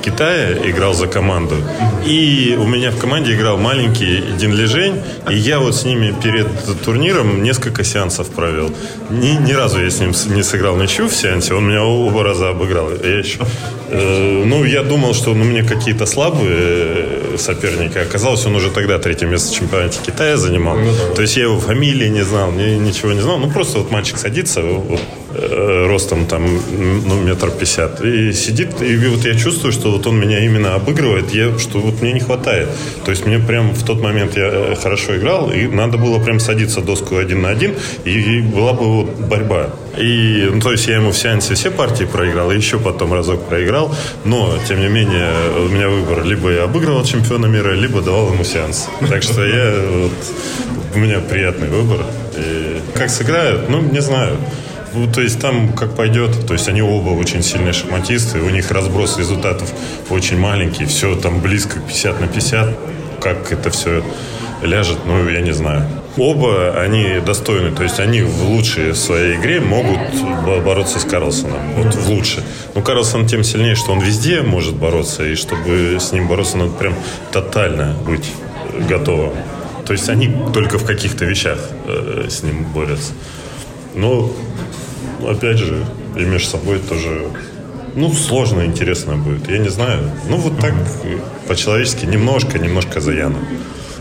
Китая, 0.05 0.53
играл 0.69 0.93
за 0.93 1.07
команду. 1.07 1.55
И 2.05 2.55
у 2.59 2.67
меня 2.67 2.91
в 2.91 2.99
команде 2.99 3.33
играл 3.33 3.57
маленький 3.57 4.23
Дин 4.37 4.53
Лежень. 4.53 5.01
И 5.31 5.35
я 5.35 5.57
вот 5.59 5.75
с 5.75 5.83
ними 5.83 6.13
перед 6.23 6.47
турниром 6.83 7.41
несколько 7.41 7.83
сеансов 7.83 8.29
провел. 8.29 8.71
Ни, 9.09 9.31
ни 9.31 9.53
разу 9.53 9.81
я 9.81 9.89
с 9.89 9.99
ним 9.99 10.13
не 10.35 10.43
сыграл 10.43 10.75
ничью 10.77 11.07
в 11.07 11.15
сеансе. 11.15 11.55
Он 11.55 11.67
меня 11.67 11.83
оба 11.83 12.23
раза 12.23 12.49
обыграл. 12.49 12.91
Я 12.91 13.17
еще, 13.17 13.39
ну, 13.91 14.63
я 14.63 14.83
думал, 14.83 15.13
что 15.13 15.33
ну, 15.33 15.43
мне 15.43 15.63
какие-то 15.63 16.05
слабые 16.05 16.55
э, 16.57 17.37
соперники. 17.37 17.97
Оказалось, 17.97 18.45
он 18.45 18.55
уже 18.55 18.69
тогда 18.71 18.99
третье 18.99 19.27
место 19.27 19.53
в 19.53 19.55
чемпионате 19.55 19.99
Китая 20.05 20.37
занимал. 20.37 20.77
То 21.15 21.21
есть 21.21 21.37
я 21.37 21.43
его 21.43 21.59
фамилии 21.59 22.09
не 22.09 22.23
знал, 22.23 22.51
ни, 22.51 22.77
ничего 22.77 23.13
не 23.13 23.21
знал. 23.21 23.37
Ну, 23.37 23.49
просто 23.49 23.79
вот 23.79 23.91
мальчик 23.91 24.17
садится, 24.17 24.61
вот, 24.61 24.99
Э, 25.37 25.85
ростом 25.87 26.25
там, 26.27 26.43
ну, 27.05 27.19
метр 27.21 27.51
пятьдесят. 27.51 28.01
И 28.01 28.31
сидит, 28.31 28.81
и 28.81 28.95
вот 29.07 29.25
я 29.25 29.35
чувствую, 29.35 29.73
что 29.73 29.91
вот 29.91 30.07
он 30.07 30.17
меня 30.17 30.45
именно 30.45 30.75
обыгрывает, 30.75 31.33
я, 31.33 31.57
что 31.59 31.79
вот 31.79 32.01
мне 32.01 32.13
не 32.13 32.21
хватает. 32.21 32.69
То 33.03 33.11
есть 33.11 33.25
мне 33.25 33.39
прям 33.39 33.71
в 33.71 33.83
тот 33.83 34.01
момент 34.01 34.37
я 34.37 34.47
э, 34.47 34.75
хорошо 34.75 35.17
играл, 35.17 35.51
и 35.51 35.67
надо 35.67 35.97
было 35.97 36.23
прям 36.23 36.39
садиться 36.39 36.79
доску 36.79 37.17
один 37.17 37.41
на 37.41 37.49
один, 37.49 37.75
и 38.05 38.39
была 38.41 38.73
бы 38.73 38.85
вот 38.85 39.09
борьба. 39.19 39.71
И, 39.97 40.49
ну, 40.53 40.59
то 40.59 40.71
есть 40.71 40.87
я 40.87 40.95
ему 40.95 41.11
в 41.11 41.17
сеансе 41.17 41.55
все 41.55 41.71
партии 41.71 42.05
проиграл, 42.05 42.51
и 42.51 42.57
еще 42.57 42.79
потом 42.79 43.13
разок 43.13 43.47
проиграл. 43.47 43.95
Но, 44.23 44.57
тем 44.67 44.79
не 44.79 44.87
менее, 44.87 45.31
у 45.57 45.69
меня 45.69 45.89
выбор. 45.89 46.23
Либо 46.23 46.51
я 46.51 46.63
обыгрывал 46.63 47.03
чемпиона 47.03 47.45
мира, 47.45 47.71
либо 47.73 48.01
давал 48.01 48.33
ему 48.33 48.43
сеанс. 48.43 48.89
Так 49.09 49.23
что 49.23 49.45
я 49.45 49.73
вот, 49.89 50.11
у 50.95 50.99
меня 50.99 51.19
приятный 51.19 51.69
выбор. 51.69 52.05
И 52.37 52.81
как 52.93 53.09
сыграют, 53.09 53.69
ну, 53.69 53.81
не 53.81 54.01
знаю. 54.01 54.37
Ну, 54.93 55.11
то 55.11 55.21
есть 55.21 55.39
там 55.39 55.73
как 55.73 55.95
пойдет. 55.95 56.47
То 56.47 56.53
есть 56.53 56.69
они 56.69 56.81
оба 56.81 57.09
очень 57.09 57.43
сильные 57.43 57.73
шахматисты. 57.73 58.39
У 58.39 58.49
них 58.49 58.71
разброс 58.71 59.17
результатов 59.17 59.69
очень 60.09 60.37
маленький. 60.39 60.85
Все 60.85 61.15
там 61.15 61.41
близко 61.41 61.79
50 61.79 62.21
на 62.21 62.27
50. 62.27 62.69
Как 63.21 63.51
это 63.51 63.69
все 63.69 64.03
ляжет, 64.61 64.99
ну, 65.05 65.27
я 65.29 65.41
не 65.41 65.53
знаю. 65.53 65.85
Оба 66.17 66.79
они 66.79 67.19
достойны, 67.25 67.75
то 67.75 67.83
есть 67.83 67.99
они 67.99 68.21
в 68.21 68.43
лучшей 68.49 68.95
своей 68.95 69.35
игре 69.35 69.59
могут 69.59 69.99
бороться 70.63 70.99
с 70.99 71.03
Карлсоном. 71.03 71.59
Вот 71.75 71.93
в 71.93 72.09
лучшей. 72.09 72.43
Но 72.73 72.81
Карлсон 72.81 73.27
тем 73.27 73.43
сильнее, 73.43 73.75
что 73.75 73.91
он 73.91 73.99
везде 73.99 74.41
может 74.41 74.75
бороться, 74.75 75.25
и 75.25 75.35
чтобы 75.35 75.97
с 75.99 76.13
ним 76.13 76.27
бороться, 76.27 76.57
надо 76.57 76.71
прям 76.71 76.95
тотально 77.31 77.95
быть 78.05 78.31
готовым. 78.87 79.33
То 79.85 79.93
есть 79.93 80.09
они 80.09 80.33
только 80.53 80.77
в 80.77 80.85
каких-то 80.85 81.25
вещах 81.25 81.59
э, 81.85 82.27
с 82.29 82.43
ним 82.43 82.65
борются. 82.73 83.11
Но 83.93 84.31
опять 85.27 85.57
же, 85.57 85.85
и 86.15 86.21
между 86.21 86.49
собой 86.49 86.79
тоже 86.79 87.27
ну, 87.95 88.11
сложно, 88.11 88.65
интересно 88.65 89.15
будет. 89.15 89.49
Я 89.49 89.57
не 89.57 89.69
знаю. 89.69 90.11
Ну, 90.29 90.37
вот 90.37 90.59
так, 90.59 90.73
по-человечески, 91.47 92.05
немножко, 92.05 92.59
немножко 92.59 92.99
за 92.99 93.13
Яну. 93.13 93.37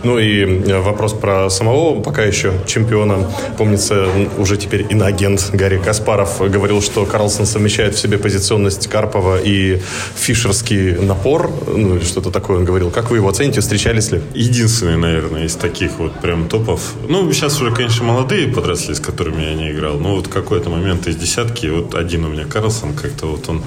Ну 0.04 0.18
и 0.18 0.44
э, 0.44 0.80
вопрос 0.80 1.14
про 1.14 1.48
самого 1.48 2.00
пока 2.02 2.22
еще 2.22 2.52
чемпиона. 2.66 3.26
Помнится, 3.56 4.06
уже 4.36 4.58
теперь 4.58 4.86
иноагент 4.90 5.50
Гарри 5.52 5.78
Каспаров 5.78 6.40
говорил, 6.50 6.82
что 6.82 7.06
Карлсон 7.06 7.46
совмещает 7.46 7.94
в 7.94 7.98
себе 7.98 8.18
позиционность 8.18 8.86
Карпова 8.86 9.40
и 9.42 9.80
фишерский 10.14 10.92
напор. 10.92 11.50
Ну, 11.66 12.00
что-то 12.02 12.30
такое 12.30 12.58
он 12.58 12.64
говорил. 12.66 12.90
Как 12.90 13.10
вы 13.10 13.16
его 13.16 13.30
оцените? 13.30 13.62
Встречались 13.62 14.12
ли? 14.12 14.20
Единственный, 14.34 14.98
наверное, 14.98 15.44
из 15.46 15.54
таких 15.54 15.98
вот 15.98 16.20
прям 16.20 16.48
топов. 16.48 16.94
Ну, 17.08 17.32
сейчас 17.32 17.60
уже, 17.62 17.74
конечно, 17.74 18.04
молодые 18.04 18.48
подросли, 18.48 18.94
с 18.94 19.00
которыми 19.00 19.42
я 19.42 19.54
не 19.54 19.70
играл. 19.70 19.98
Но 19.98 20.16
вот 20.16 20.28
какой-то 20.28 20.68
момент 20.68 21.06
из 21.06 21.16
десятки, 21.16 21.66
вот 21.66 21.94
один 21.94 22.26
у 22.26 22.28
меня 22.28 22.44
Карлсон, 22.44 22.92
как-то 22.92 23.26
вот 23.26 23.48
он 23.48 23.62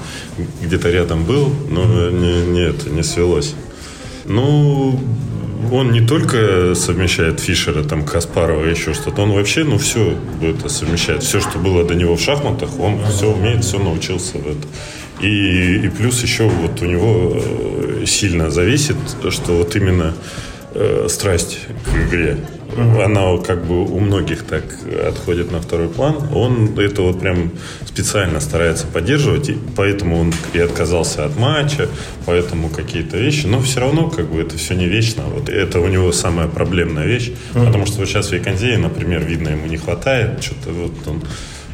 где-то 0.62 0.88
рядом 0.90 1.24
был, 1.24 1.52
но 1.68 2.10
не, 2.10 2.42
не 2.46 2.60
это, 2.60 2.90
не 2.90 3.02
свелось. 3.02 3.54
Ну, 4.24 5.00
он 5.72 5.92
не 5.92 6.00
только 6.00 6.74
совмещает 6.74 7.40
Фишера, 7.40 7.82
там, 7.82 8.04
Каспарова 8.04 8.66
и 8.66 8.70
еще 8.70 8.94
что-то, 8.94 9.22
он 9.22 9.32
вообще, 9.32 9.64
ну, 9.64 9.78
все 9.78 10.16
это 10.42 10.68
совмещает. 10.68 11.22
Все, 11.22 11.40
что 11.40 11.58
было 11.58 11.84
до 11.84 11.94
него 11.94 12.16
в 12.16 12.20
шахматах, 12.20 12.78
он 12.78 13.00
все 13.06 13.32
умеет, 13.32 13.64
все 13.64 13.78
научился 13.78 14.38
в 14.38 14.46
этом. 14.46 14.70
И, 15.20 15.76
и 15.84 15.88
плюс 15.88 16.22
еще 16.22 16.44
вот 16.44 16.80
у 16.80 16.84
него 16.84 17.32
э, 17.34 18.04
сильно 18.06 18.50
зависит, 18.50 18.96
что 19.30 19.52
вот 19.52 19.74
именно 19.74 20.14
э, 20.74 21.06
страсть 21.08 21.58
к 21.84 22.08
игре. 22.08 22.38
Она 22.78 23.38
как 23.38 23.64
бы 23.64 23.84
у 23.84 24.00
многих 24.00 24.44
так 24.44 24.64
отходит 25.06 25.50
на 25.50 25.60
второй 25.60 25.88
план. 25.88 26.16
Он 26.34 26.78
это 26.78 27.02
вот 27.02 27.20
прям 27.20 27.50
специально 27.84 28.40
старается 28.40 28.86
поддерживать, 28.86 29.48
и 29.48 29.58
поэтому 29.76 30.18
он 30.20 30.32
и 30.52 30.58
отказался 30.58 31.24
от 31.24 31.36
матча, 31.36 31.88
поэтому 32.26 32.68
какие-то 32.68 33.16
вещи. 33.16 33.46
Но 33.46 33.60
все 33.60 33.80
равно 33.80 34.08
как 34.08 34.30
бы 34.30 34.40
это 34.40 34.56
все 34.56 34.74
не 34.74 34.86
вечно. 34.86 35.24
Вот 35.24 35.48
это 35.48 35.80
у 35.80 35.88
него 35.88 36.12
самая 36.12 36.48
проблемная 36.48 37.06
вещь, 37.06 37.32
uh-huh. 37.54 37.66
потому 37.66 37.86
что 37.86 37.98
вот 37.98 38.08
сейчас 38.08 38.28
в 38.28 38.32
Виконзее, 38.32 38.78
например, 38.78 39.24
видно, 39.24 39.50
ему 39.50 39.66
не 39.66 39.76
хватает. 39.76 40.42
Что-то 40.42 40.70
вот 40.70 40.92
он 41.06 41.22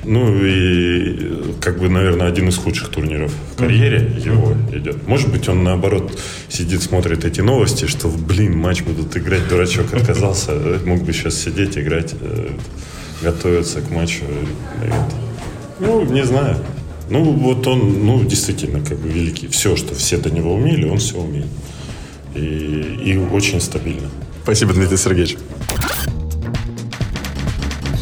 ну 0.05 0.45
и 0.45 1.55
как 1.61 1.79
бы, 1.79 1.88
наверное, 1.88 2.29
один 2.29 2.49
из 2.49 2.57
худших 2.57 2.88
турниров 2.88 3.33
в 3.55 3.59
карьере 3.59 3.99
mm-hmm. 3.99 4.25
его 4.25 4.53
mm-hmm. 4.53 4.79
идет. 4.79 5.09
Может 5.09 5.31
быть, 5.31 5.49
он 5.49 5.64
наоборот 5.64 6.19
сидит, 6.49 6.83
смотрит 6.83 7.25
эти 7.25 7.40
новости, 7.40 7.87
что, 7.87 8.09
блин, 8.09 8.57
матч 8.57 8.83
будут 8.83 9.17
играть, 9.17 9.49
дурачок 9.49 9.93
отказался, 9.95 10.53
мог 10.85 11.03
бы 11.03 11.12
сейчас 11.12 11.37
сидеть, 11.37 11.79
играть, 11.79 12.14
э, 12.21 12.51
готовиться 13.23 13.81
к 13.81 13.90
матчу. 13.90 14.25
Ну, 15.81 16.05
не 16.05 16.25
знаю. 16.25 16.59
Ну, 17.11 17.23
вот 17.25 17.67
он, 17.67 18.07
ну, 18.07 18.25
действительно, 18.25 18.81
как 18.81 18.99
бы 18.99 19.09
великий. 19.09 19.49
Все, 19.49 19.77
что 19.77 19.95
все 19.95 20.17
до 20.17 20.31
него 20.31 20.55
умели, 20.55 20.88
он 20.88 20.99
все 20.99 21.19
умеет. 21.19 21.49
И, 22.35 22.40
и 23.05 23.17
очень 23.17 23.61
стабильно. 23.61 24.09
Спасибо, 24.43 24.73
Дмитрий 24.73 24.97
Сергеевич. 24.97 25.37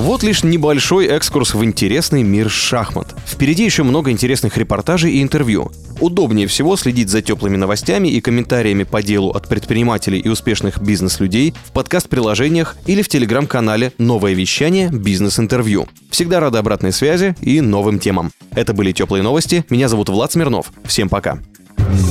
Вот 0.02 0.24
лишь 0.24 0.42
небольшой 0.42 1.06
экскурс 1.06 1.54
в 1.54 1.62
интересный 1.62 2.24
мир 2.24 2.50
шахмат. 2.50 3.14
Впереди 3.24 3.64
еще 3.64 3.84
много 3.84 4.10
интересных 4.10 4.56
репортажей 4.56 5.12
и 5.12 5.22
интервью. 5.22 5.70
Удобнее 6.00 6.48
всего 6.48 6.76
следить 6.76 7.08
за 7.08 7.22
теплыми 7.22 7.56
новостями 7.56 8.08
и 8.08 8.20
комментариями 8.20 8.82
по 8.82 9.00
делу 9.00 9.30
от 9.30 9.48
предпринимателей 9.48 10.18
и 10.18 10.28
успешных 10.28 10.82
бизнес-людей 10.82 11.54
в 11.66 11.70
подкаст-приложениях 11.70 12.76
или 12.84 13.00
в 13.00 13.08
телеграм-канале 13.08 13.92
«Новое 13.98 14.32
вещание. 14.32 14.88
Бизнес-интервью». 14.90 15.86
Всегда 16.10 16.40
рады 16.40 16.58
обратной 16.58 16.92
связи 16.92 17.36
и 17.40 17.60
новым 17.60 18.00
темам. 18.00 18.32
Это 18.56 18.74
были 18.74 18.90
теплые 18.90 19.22
новости. 19.22 19.64
Меня 19.70 19.88
зовут 19.88 20.08
Влад 20.08 20.32
Смирнов. 20.32 20.72
Всем 20.84 21.08
пока. 21.08 21.38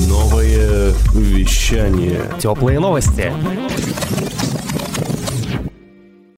Новое 0.08 0.94
вещание. 1.14 2.22
Теплые 2.40 2.80
новости. 2.80 3.30